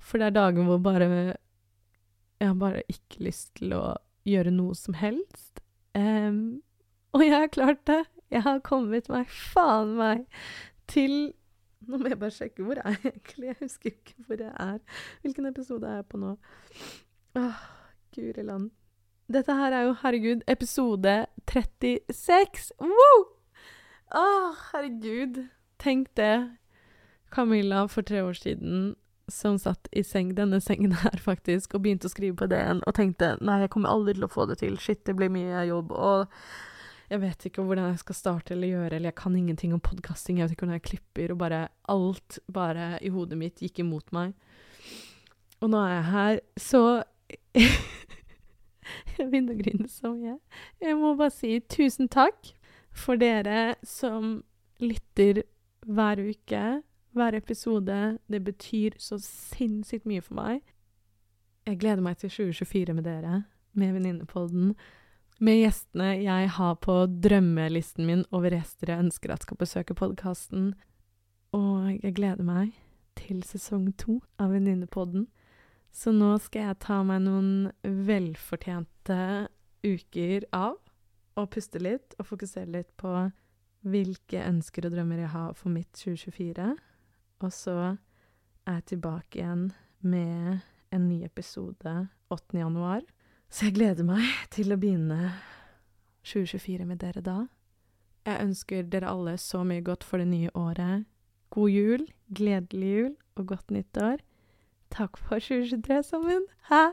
For 0.03 0.19
det 0.19 0.31
er 0.31 0.39
dager 0.39 0.67
hvor 0.67 0.83
bare 0.83 1.09
Jeg 1.13 2.49
har 2.49 2.59
bare 2.59 2.83
ikke 2.91 3.23
lyst 3.23 3.55
til 3.59 3.73
å 3.77 3.97
gjøre 4.27 4.51
noe 4.51 4.75
som 4.75 4.97
helst. 4.99 5.63
Um, 5.95 6.63
og 7.13 7.23
jeg 7.23 7.35
har 7.37 7.53
klart 7.55 7.87
det. 7.87 8.03
Jeg 8.33 8.43
har 8.43 8.65
kommet 8.67 9.09
meg 9.13 9.31
faen 9.31 9.95
meg 9.99 10.27
til 10.91 11.33
Nå 11.83 11.99
må 11.99 12.07
jeg 12.07 12.19
bare 12.19 12.31
sjekke 12.31 12.63
hvor 12.63 12.79
er 12.79 12.95
jeg 12.95 13.11
egentlig. 13.11 13.47
Jeg 13.49 13.57
husker 13.59 13.91
ikke 13.91 14.27
hvor 14.29 14.39
jeg 14.39 14.53
er. 14.55 14.77
Hvilken 15.25 15.49
episode 15.49 15.89
er 15.89 15.97
jeg 15.99 16.05
på 16.13 16.21
nå? 16.23 16.37
Åh, 17.41 17.65
guri 18.15 18.45
land. 18.47 18.69
Dette 19.33 19.57
her 19.59 19.75
er 19.75 19.89
jo, 19.89 19.97
herregud, 19.99 20.45
episode 20.47 21.17
36! 21.51 22.73
Woo! 22.79 23.21
Åh, 24.15 24.59
herregud. 24.73 25.47
Tenk 25.83 26.15
det. 26.15 26.57
Camilla 27.33 27.87
for 27.89 28.03
tre 28.03 28.23
år 28.23 28.37
siden 28.37 28.95
som 29.29 29.59
satt 29.59 29.89
i 29.93 30.03
seng, 30.05 30.35
denne 30.35 30.61
sengen 30.61 30.93
her, 31.01 31.17
faktisk, 31.23 31.75
og 31.75 31.85
begynte 31.87 32.09
å 32.11 32.13
skrive 32.13 32.37
på 32.43 32.49
DN, 32.51 32.83
og 32.87 32.97
tenkte 32.99 33.37
nei, 33.41 33.63
jeg 33.63 33.73
kommer 33.73 33.95
aldri 33.95 34.17
til 34.19 34.27
å 34.27 34.33
få 34.33 34.47
det 34.51 34.59
til, 34.61 34.77
shit, 34.83 35.01
det 35.07 35.15
blir 35.17 35.33
mye 35.33 35.65
jobb, 35.69 35.95
og 35.95 36.27
jeg 37.13 37.21
vet 37.23 37.47
ikke 37.49 37.65
hvordan 37.65 37.91
jeg 37.93 38.03
skal 38.03 38.19
starte 38.19 38.55
eller 38.55 38.73
gjøre, 38.73 38.97
eller 38.97 39.11
jeg 39.11 39.21
kan 39.21 39.37
ingenting 39.37 39.75
om 39.77 39.83
podkasting, 39.85 40.39
jeg 40.39 40.49
vet 40.49 40.57
ikke 40.57 40.67
hvordan 40.67 40.79
jeg 40.81 40.89
klipper, 40.91 41.33
og 41.35 41.41
bare 41.43 41.63
alt 41.93 42.39
bare 42.53 42.87
i 43.05 43.13
hodet 43.13 43.39
mitt 43.41 43.63
gikk 43.65 43.83
imot 43.85 44.13
meg. 44.17 44.33
Og 45.63 45.71
nå 45.73 45.81
er 45.85 45.93
jeg 45.95 46.07
her, 46.11 46.41
så 46.61 46.83
Jeg 49.19 49.29
begynner 49.31 49.59
å. 49.59 50.39
Jeg 50.83 50.97
må 50.99 51.15
bare 51.17 51.35
si 51.35 51.59
tusen 51.71 52.09
takk 52.09 52.55
for 52.93 53.21
dere 53.21 53.75
som 53.87 54.41
lytter 54.83 55.45
hver 55.87 56.21
uke 56.21 56.83
hver 57.13 57.35
episode. 57.35 58.19
Det 58.27 58.45
betyr 58.45 58.97
så 58.99 59.19
sinnssykt 59.23 60.07
mye 60.09 60.23
for 60.25 60.39
meg. 60.39 60.61
Jeg 61.67 61.79
gleder 61.79 62.03
meg 62.03 62.19
til 62.19 62.31
2024 62.31 62.95
med 62.95 63.05
dere, 63.07 63.43
med 63.73 63.93
Venninnepodden. 63.93 64.75
Med 65.43 65.61
gjestene 65.61 66.17
jeg 66.23 66.49
har 66.57 66.75
på 66.75 66.97
drømmelisten 67.07 68.07
min 68.07 68.25
over 68.31 68.55
gjester 68.55 68.91
jeg 68.91 69.07
ønsker 69.07 69.33
at 69.33 69.47
skal 69.47 69.61
besøke 69.61 69.95
podkasten. 69.95 70.73
Og 71.53 71.93
jeg 72.03 72.15
gleder 72.15 72.43
meg 72.47 72.73
til 73.19 73.43
sesong 73.47 73.93
to 73.99 74.21
av 74.41 74.55
Venninnepodden. 74.55 75.29
Så 75.93 76.13
nå 76.17 76.35
skal 76.41 76.71
jeg 76.71 76.81
ta 76.87 77.03
meg 77.05 77.21
noen 77.27 77.71
velfortjente 77.85 79.49
uker 79.85 80.47
av 80.57 80.79
og 81.37 81.49
puste 81.53 81.81
litt 81.83 82.17
og 82.19 82.29
fokusere 82.29 82.71
litt 82.73 82.91
på 83.01 83.13
hvilke 83.83 84.45
ønsker 84.47 84.87
og 84.87 84.95
drømmer 84.95 85.25
jeg 85.25 85.33
har 85.35 85.55
for 85.59 85.75
mitt 85.75 85.91
2024. 85.99 86.69
Og 87.43 87.53
så 87.53 87.77
er 88.65 88.79
jeg 88.79 88.89
tilbake 88.95 89.41
igjen 89.41 89.65
med 90.01 90.63
en 90.93 91.09
ny 91.09 91.23
episode 91.27 91.95
8. 92.33 92.59
januar. 92.59 93.03
Så 93.53 93.69
jeg 93.69 93.77
gleder 93.77 94.07
meg 94.07 94.25
til 94.55 94.73
å 94.73 94.79
begynne 94.81 95.35
2024 96.25 96.89
med 96.89 97.03
dere 97.03 97.25
da. 97.25 97.39
Jeg 98.25 98.45
ønsker 98.47 98.87
dere 98.87 99.11
alle 99.11 99.35
så 99.41 99.65
mye 99.67 99.83
godt 99.85 100.07
for 100.07 100.23
det 100.23 100.31
nye 100.31 100.53
året. 100.55 101.09
God 101.53 101.73
jul, 101.75 102.05
gledelig 102.33 102.93
jul 102.93 103.17
og 103.37 103.49
godt 103.51 103.75
nyttår. 103.75 104.23
Takk 104.93 105.17
for 105.17 105.39
2023 105.39 106.03
sammen. 106.03 106.43
Hæ? 106.69 106.85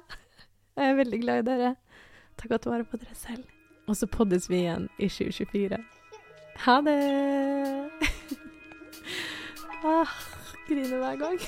Jeg 0.75 0.89
er 0.89 0.95
veldig 0.95 1.21
glad 1.21 1.39
i 1.39 1.45
dere. 1.45 1.75
Ta 2.37 2.47
godt 2.47 2.65
vare 2.65 2.83
på 2.83 2.97
dere 2.97 3.15
selv. 3.15 3.43
Og 3.87 3.95
så 3.95 4.07
poddes 4.07 4.49
vi 4.49 4.55
igjen 4.55 4.89
i 4.99 5.09
2024. 5.09 5.77
Ha 6.65 6.81
det! 6.81 6.99
ah 9.83 10.07
griner 10.67 10.97
hver 10.97 11.15
gang. 11.15 11.39